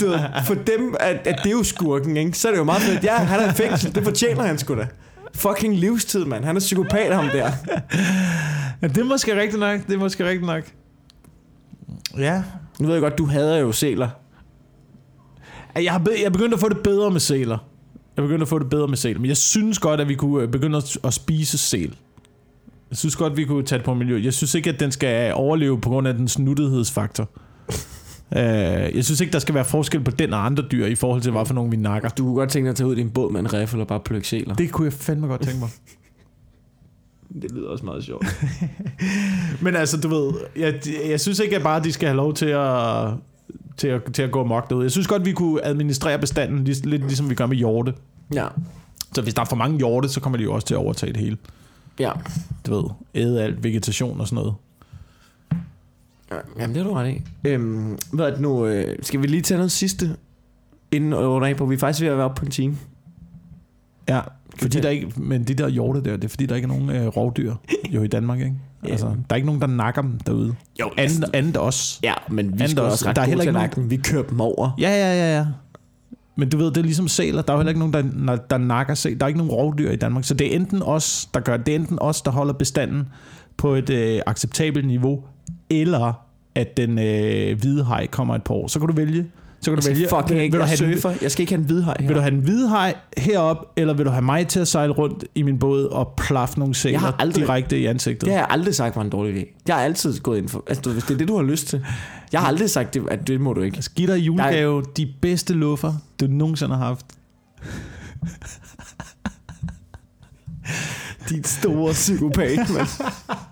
[0.00, 0.14] Du,
[0.46, 2.38] for dem, at, at det er jo skurken, ikke?
[2.38, 3.04] Så er det jo meget fedt.
[3.04, 4.86] Ja, han er i fængsel, det fortjener han sgu da.
[5.34, 6.44] Fucking livstid, mand.
[6.44, 7.50] Han er psykopat, ham der.
[8.82, 9.80] Ja, det er måske rigtigt nok.
[9.86, 10.62] Det er måske rigtigt nok.
[12.18, 12.42] Ja.
[12.78, 14.08] Nu ved jeg godt, du hader jo sæler.
[15.74, 17.58] Jeg har, be- jeg er begyndt at få det bedre med sæler.
[18.16, 19.20] Jeg er begyndt at få det bedre med sæler.
[19.20, 21.96] Men jeg synes godt, at vi kunne øh, begynde at, at spise sæl.
[22.90, 24.20] Jeg synes godt, vi kunne tage det på miljø.
[24.24, 27.28] Jeg synes ikke, at den skal overleve på grund af den snuttighedsfaktor.
[28.30, 28.36] uh,
[28.96, 31.32] jeg synes ikke, der skal være forskel på den og andre dyr i forhold til,
[31.32, 32.08] hvad for nogen vi nakker.
[32.08, 33.86] Du kunne godt tænke dig at tage ud i en båd med en riffel og
[33.86, 34.54] bare plukke sæler.
[34.54, 35.68] Det kunne jeg fandme godt tænke mig.
[37.42, 38.26] Det lyder også meget sjovt.
[39.62, 42.34] Men altså, du ved, jeg, jeg synes ikke at bare, at de skal have lov
[42.34, 43.06] til at,
[43.80, 44.84] til at, til at gå mok derude.
[44.84, 47.94] Jeg synes godt, vi kunne administrere bestanden lidt, lidt ligesom vi gør med hjorte.
[48.34, 48.46] Ja.
[49.14, 51.12] Så hvis der er for mange hjorte, så kommer de jo også til at overtage
[51.12, 51.36] det hele.
[51.98, 52.12] Ja.
[52.66, 54.54] Du ved, æde alt vegetation og sådan noget.
[56.30, 57.22] Ja, Jamen, det er du ret i.
[57.44, 58.66] Øhm, hvad er det nu?
[58.66, 60.16] Øh, skal vi lige tage noget sidste?
[60.92, 61.66] Inden og runde af på.
[61.66, 62.76] Vi er faktisk ved at være oppe på en time.
[64.08, 64.20] Ja,
[64.60, 66.90] fordi der ikke, men de der hjorte der, det er fordi, der ikke er nogen
[66.90, 67.54] øh, rovdyr
[67.90, 68.54] jo i Danmark, ikke?
[68.84, 68.90] Ja.
[68.90, 70.54] Altså, der er ikke nogen, der nakker dem derude.
[70.80, 72.00] Jo, Andet, andet os.
[72.02, 72.92] Ja, men vi Andet skal også.
[72.92, 73.90] også ret Der er heller ikke dem.
[73.90, 74.70] Vi kører dem over.
[74.78, 75.46] Ja, ja, ja, ja.
[76.36, 77.42] Men du ved, det er ligesom sæler.
[77.42, 79.18] Der er heller ikke nogen, der, der nakker sæl.
[79.20, 80.24] Der er ikke nogen rovdyr i Danmark.
[80.24, 81.66] Så det er enten os, der gør det.
[81.66, 83.08] Det er enten os, der holder bestanden
[83.56, 85.24] på et øh, acceptabelt niveau,
[85.70, 86.12] eller
[86.54, 88.66] at den øh, hvide haj kommer et par år.
[88.66, 89.26] Så kan du vælge.
[89.62, 90.08] Så kan du Jeg vælge.
[90.08, 91.18] skal fucking ikke vil, du jeg have den, surfer.
[91.22, 92.06] Jeg skal ikke have en hvidhaj her.
[92.06, 94.92] vil du have den hvide haj herop, eller vil du have mig til at sejle
[94.92, 98.20] rundt i min båd og plaffe nogle sæler aldrig- direkte i ansigtet?
[98.26, 99.62] Det har jeg aldrig sagt var en dårlig idé.
[99.68, 100.64] Jeg har altid gået ind for...
[100.66, 101.84] Altså, hvis det er det, du har lyst til.
[102.32, 103.76] Jeg har aldrig sagt, det, at det må du ikke.
[103.76, 107.06] Jeg skal give dig julegave de bedste luffer, du nogensinde har haft.
[111.28, 112.88] Dit store psykopat, mand.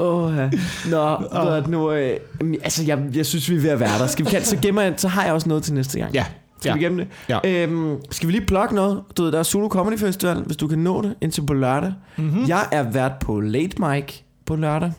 [0.00, 0.50] Åh, oh, ja.
[0.90, 1.92] Nå, det nu?
[1.92, 2.16] Øh,
[2.62, 4.06] altså, jeg, jeg synes, vi er ved at være der.
[4.06, 6.14] Skal vi kan, så gemmer jeg, så har jeg også noget til næste gang.
[6.14, 6.24] Ja.
[6.60, 6.74] Skal ja.
[6.74, 7.08] vi gemme det?
[7.28, 7.62] Ja.
[7.62, 9.02] Øhm, skal vi lige plukke noget?
[9.16, 11.92] Du ved, der er Zulu Comedy Festival, hvis du kan nå det, indtil på lørdag.
[12.16, 12.48] Mm-hmm.
[12.48, 14.92] Jeg er vært på Late Mic på lørdag.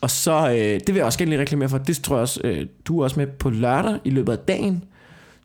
[0.00, 2.40] Og så, øh, det vil jeg også gerne lige reklamere for, det tror jeg også,
[2.44, 4.84] øh, du er også med på lørdag i løbet af dagen.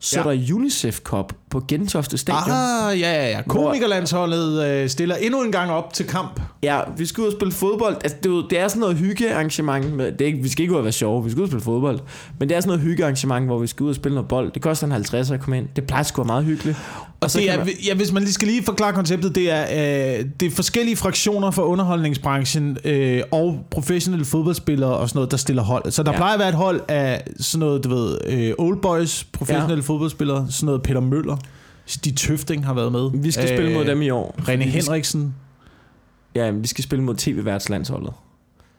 [0.00, 0.26] Så ja.
[0.26, 2.42] er der UNICEF Cup på Gentofte Stadion.
[2.50, 3.42] Ah, ja, ja, ja.
[3.48, 6.40] Komikerlandsholdet øh, stiller endnu en gang op til kamp.
[6.62, 7.94] Ja, vi skal ud og spille fodbold.
[8.04, 9.92] Altså, det, er jo- det er sådan noget hyggearrangement.
[9.96, 11.48] Med, det er ikke, vi skal ikke ud og være sjove, vi skal ud og
[11.48, 11.98] spille fodbold.
[12.38, 14.52] Men det er sådan noget hyggearrangement, hvor vi skal ud og spille noget bold.
[14.52, 15.66] Det koster en 50 at komme ind.
[15.76, 16.76] Det plejer sgu være meget hyggeligt.
[17.20, 19.62] Og så det er, man- ja, hvis man lige skal lige forklare konceptet, det er,
[20.18, 25.36] øh, det er forskellige fraktioner for underholdningsbranchen øh, og professionelle fodboldspillere og sådan noget, der
[25.36, 25.90] stiller hold.
[25.90, 26.10] Så der.
[26.12, 26.16] Ja.
[26.16, 29.80] plejer at være et hold af sådan noget, du ved, øh, old boys, professionelle ja.
[29.80, 31.36] fodboldspillere, sådan noget Peter Møller,
[31.86, 33.10] Stig Tøfting har været med.
[33.22, 34.34] Vi skal øh, spille mod dem i år.
[34.38, 35.34] René skal- Henriksen.
[36.34, 38.12] Ja, vi skal spille mod TV-værtslandsholdet.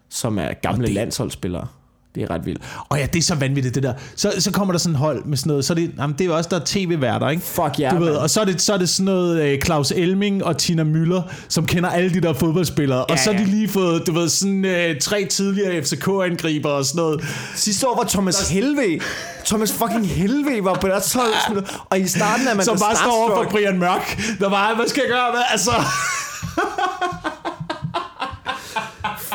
[0.08, 1.66] Som er gamle det- landsholdsspillere.
[2.14, 2.62] Det er ret vildt.
[2.88, 3.92] Og ja, det er så vanvittigt, det der.
[4.16, 5.64] Så, så kommer der sådan en hold med sådan noget.
[5.64, 7.42] Så er det, jamen, det er jo også, der er tv-værter, ikke?
[7.42, 9.90] Fuck ja, du ved, og så er, det, så er det sådan noget uh, Claus
[9.96, 12.98] Elming og Tina Møller, som kender alle de der fodboldspillere.
[12.98, 13.44] Ja, og så har ja.
[13.44, 17.24] de lige fået, du ved, sådan uh, tre tidligere FCK-angriber og sådan noget.
[17.54, 19.00] Sidste år var Thomas Helve.
[19.44, 21.64] Thomas fucking Helve var på deres hold.
[21.90, 23.50] Og i starten er man Som bare står over for.
[23.50, 24.20] Brian Mørk.
[24.40, 25.42] Der bare, hvad skal jeg gøre med?
[25.50, 25.70] Altså,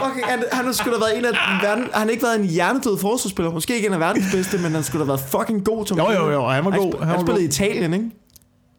[0.09, 1.31] Fucking, han, han har sgu da været en af
[1.63, 3.51] verden, han har ikke været en hjernedød forsvarsspiller.
[3.51, 5.85] Måske ikke en af verdens bedste, men han skulle da været fucking god.
[5.85, 7.47] Thomas Jo, jo, jo, han var god, Han, han spillede i.
[7.47, 8.05] Italien, ikke?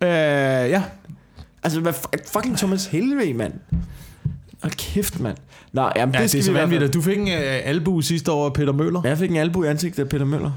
[0.05, 0.83] uh, ja.
[1.63, 3.53] Altså, hvad fu- fucking Thomas Helve, mand.
[4.63, 5.37] Hold kæft, mand.
[5.73, 6.95] Nå, jamen, Ja, det, det, er så vanvittigt.
[6.95, 7.33] Du fik en uh,
[7.65, 9.01] albu sidste år af Peter Møller.
[9.05, 10.51] Jeg fik en albu i ansigtet af Peter Møller.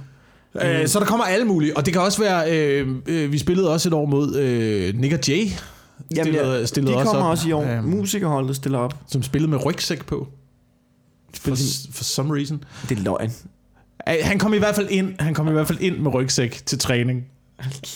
[0.63, 3.71] Øh, så der kommer alle mulige, og det kan også være, øh, øh, vi spillede
[3.73, 5.47] også et år mod øh, Nick og Jay,
[6.11, 7.63] stillede, ja, stillede de også kommer op, også i år.
[7.77, 8.95] øhm, Musikerholdet stiller op.
[9.07, 10.27] som spillede med rygsæk på,
[11.37, 11.55] for,
[11.91, 12.63] for some reason.
[12.89, 13.31] Det er løgn.
[14.07, 16.79] Han kom i hvert fald ind, han kom i hvert fald ind med rygsæk til
[16.79, 17.23] træning.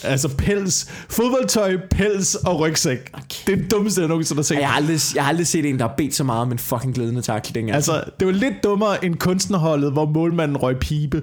[0.04, 3.12] Altså pels, fodboldtøj, pels og rygsæk.
[3.46, 4.58] Det er det dummeste, jeg nogensinde har set.
[4.58, 6.58] Jeg har, aldrig, jeg har aldrig set en, der har bedt så meget om en
[6.58, 7.70] fucking glædende takling.
[7.70, 11.22] Altså, det var lidt dummere end kunstnerholdet, hvor målmanden røg pibe.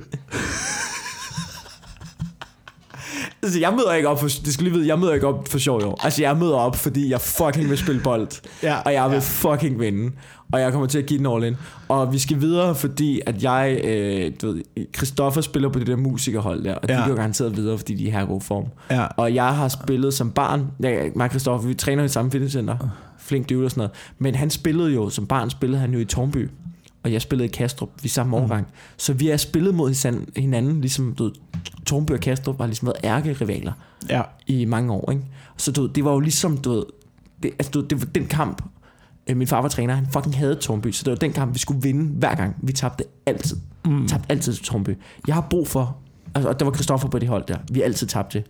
[3.46, 5.58] Altså, jeg møder ikke op for, det skal lige vide, jeg møder ikke op for
[5.58, 6.00] sjov år.
[6.04, 8.28] Altså, jeg møder op, fordi jeg fucking vil spille bold.
[8.64, 9.20] Ja, og jeg vil ja.
[9.20, 10.12] fucking vinde.
[10.54, 11.56] Og jeg kommer til at give den all in.
[11.88, 14.64] Og vi skal videre, fordi at jeg, øh, du ved,
[14.96, 16.98] Christoffer spiller på det der musikerhold der, og ja.
[16.98, 18.66] De går garanteret videre, fordi de er i god form.
[18.92, 19.06] Ja.
[19.18, 22.78] Og jeg har spillet som barn, jeg, mig og Christoffer, vi træner i samme fitnesscenter,
[23.18, 23.92] flink dude og sådan noget.
[24.20, 26.50] Men han spillede jo, som barn spillede han jo i Tornby,
[27.06, 28.68] og jeg spillede i Kastrup, vi samme årgang.
[28.98, 31.32] Så vi er spillet mod hinanden, ligesom du
[31.86, 33.72] Tornby og Kastrup har ligesom været ærkerivaler
[34.10, 34.22] Ja.
[34.48, 35.24] i mange år, ikke?
[35.58, 36.84] Så du det var jo ligesom, du
[37.44, 38.62] det, altså, du det var den kamp,
[39.28, 41.60] øh, min far var træner, han fucking havde Tornby, så det var den kamp, vi
[41.60, 42.56] skulle vinde hver gang.
[42.64, 43.58] Vi tabte altid.
[43.86, 44.08] Mm.
[44.08, 44.90] Tabte altid til Tornby.
[45.28, 45.98] Jeg har brug for,
[46.36, 48.44] altså, og der var Christoffer på det hold der, vi altid tabte.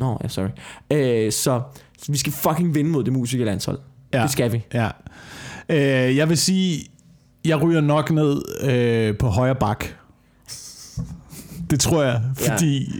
[0.00, 0.48] Nå, ja, sorry.
[0.90, 1.62] Øh, så,
[1.98, 3.78] så vi skal fucking vinde mod det musikerlandshold.
[4.14, 4.22] Ja.
[4.22, 4.64] Det skal vi.
[4.74, 4.88] Ja.
[5.68, 6.84] Øh, jeg vil sige,
[7.44, 9.84] jeg ryger nok ned øh, på højre bak.
[11.70, 12.52] Det tror jeg, Ja.
[12.54, 12.92] fordi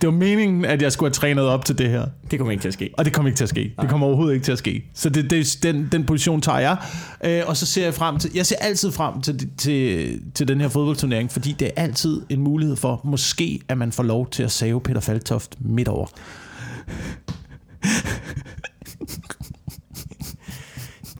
[0.00, 2.06] det var meningen, at jeg skulle have trænet op til det her.
[2.30, 2.90] Det kommer ikke til at ske.
[2.98, 3.74] Og det kommer ikke til at ske.
[3.80, 4.84] Det kommer overhovedet ikke til at ske.
[4.94, 6.76] Så det, det, den, den position tager jeg.
[7.24, 10.60] Øh, og så ser jeg frem til, jeg ser altid frem til, til, til den
[10.60, 14.42] her fodboldturnering, fordi det er altid en mulighed for, måske at man får lov til
[14.42, 16.06] at save Peter Faltoft midt over.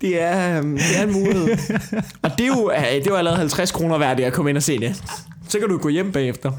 [0.02, 1.48] Det er, øhm, det er en mulighed.
[2.22, 4.56] og det er jo, øh, det er jo allerede 50 kroner værd, at komme ind
[4.56, 5.02] og se det.
[5.48, 6.52] Så kan du gå hjem bagefter.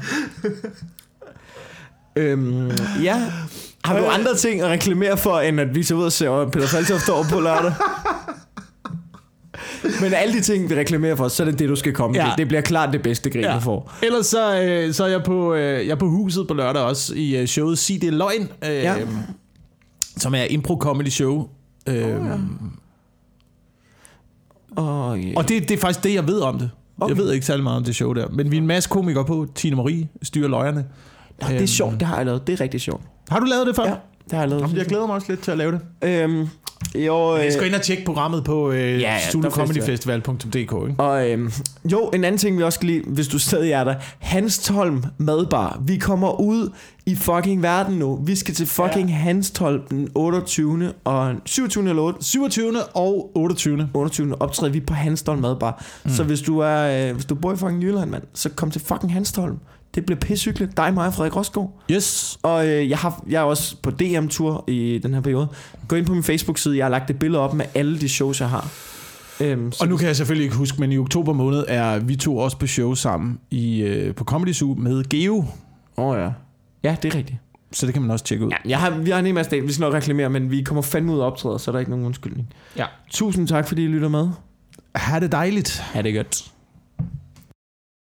[2.16, 2.70] øhm,
[3.02, 3.22] ja.
[3.84, 6.66] Har du andre ting at reklamere for, end at vi så ud og ser Peter
[6.66, 7.72] Faltoft over på lørdag?
[10.00, 12.24] Men alle de ting, vi reklamerer for, så er det det, du skal komme Ja.
[12.24, 12.32] til.
[12.38, 13.54] Det bliver klart det bedste grin, ja.
[13.54, 13.92] du får.
[14.02, 17.14] Ellers så, øh, så er jeg på, øh, jeg er på huset på lørdag også
[17.16, 18.94] i øh, showet Sig det løgn, øh, Ja.
[20.16, 21.48] som er impro comedy show.
[21.88, 22.16] Øh, oh, ja.
[24.76, 25.32] Oh, yeah.
[25.36, 26.70] Og det, det er faktisk det, jeg ved om det.
[27.00, 27.14] Okay.
[27.14, 28.28] Jeg ved ikke særlig meget om det show der.
[28.28, 29.46] Men vi er en masse komikere på.
[29.54, 30.84] Tine Marie styrer løjerne.
[31.42, 32.46] Nå, det er sjovt, det har jeg lavet.
[32.46, 33.02] Det er rigtig sjovt.
[33.28, 33.84] Har du lavet det før?
[33.84, 33.94] Ja,
[34.24, 34.62] det har jeg lavet.
[34.62, 35.80] Jamen, jeg glæder mig også lidt til at lave det.
[36.02, 36.48] Øhm,
[36.94, 40.56] jo, øh, Jeg skal ind og tjekke programmet på øh, ja, ja, der zulucomedyfestival.dk.
[40.58, 40.94] Ikke?
[40.98, 41.52] Og øhm,
[41.92, 43.94] jo, en anden ting vi også skal lige, hvis du stadig er der.
[44.18, 45.80] Hanstholm Madbar.
[45.86, 46.70] Vi kommer ud
[47.06, 48.20] i fucking verden nu.
[48.24, 49.14] Vi skal til fucking ja.
[49.14, 50.92] Hanstholm den 28.
[51.04, 51.88] og 27.
[51.88, 52.24] eller 8.
[52.24, 52.72] 27.
[52.94, 53.88] og 28.
[53.94, 54.42] 28.
[54.42, 55.84] optræder vi på Hanstholm Madbar.
[56.04, 56.10] Mm.
[56.10, 58.80] Så hvis du er øh, hvis du bor i fucking Jylland, mand, så kom til
[58.80, 59.58] fucking Hanstholm.
[59.94, 60.76] Det bliver pissehyggeligt.
[60.76, 61.82] Dig, mig og Frederik Rosgaard.
[61.90, 62.38] Yes.
[62.42, 65.48] Og øh, jeg, har, jeg er også på DM-tur i den her periode.
[65.88, 66.76] Gå ind på min Facebook-side.
[66.76, 68.68] Jeg har lagt et billede op med alle de shows, jeg har.
[69.40, 72.36] Øhm, Og nu kan jeg selvfølgelig ikke huske, men i oktober måned er vi to
[72.38, 75.44] også på show sammen i, øh, på Comedy Zoo med Geo.
[75.96, 76.30] Åh oh, ja.
[76.82, 77.38] Ja, det er rigtigt.
[77.72, 78.50] Så det kan man også tjekke ud.
[78.50, 79.62] Ja, jeg har, vi har en hel masse dage.
[79.62, 81.90] Vi skal nok reklamere, men vi kommer fandme ud og optræde, så er der ikke
[81.90, 82.48] nogen undskyldning.
[82.76, 82.86] Ja.
[83.10, 84.28] Tusind tak, fordi I lytter med.
[84.94, 85.78] Ha' det dejligt.
[85.92, 86.44] Ha' det godt.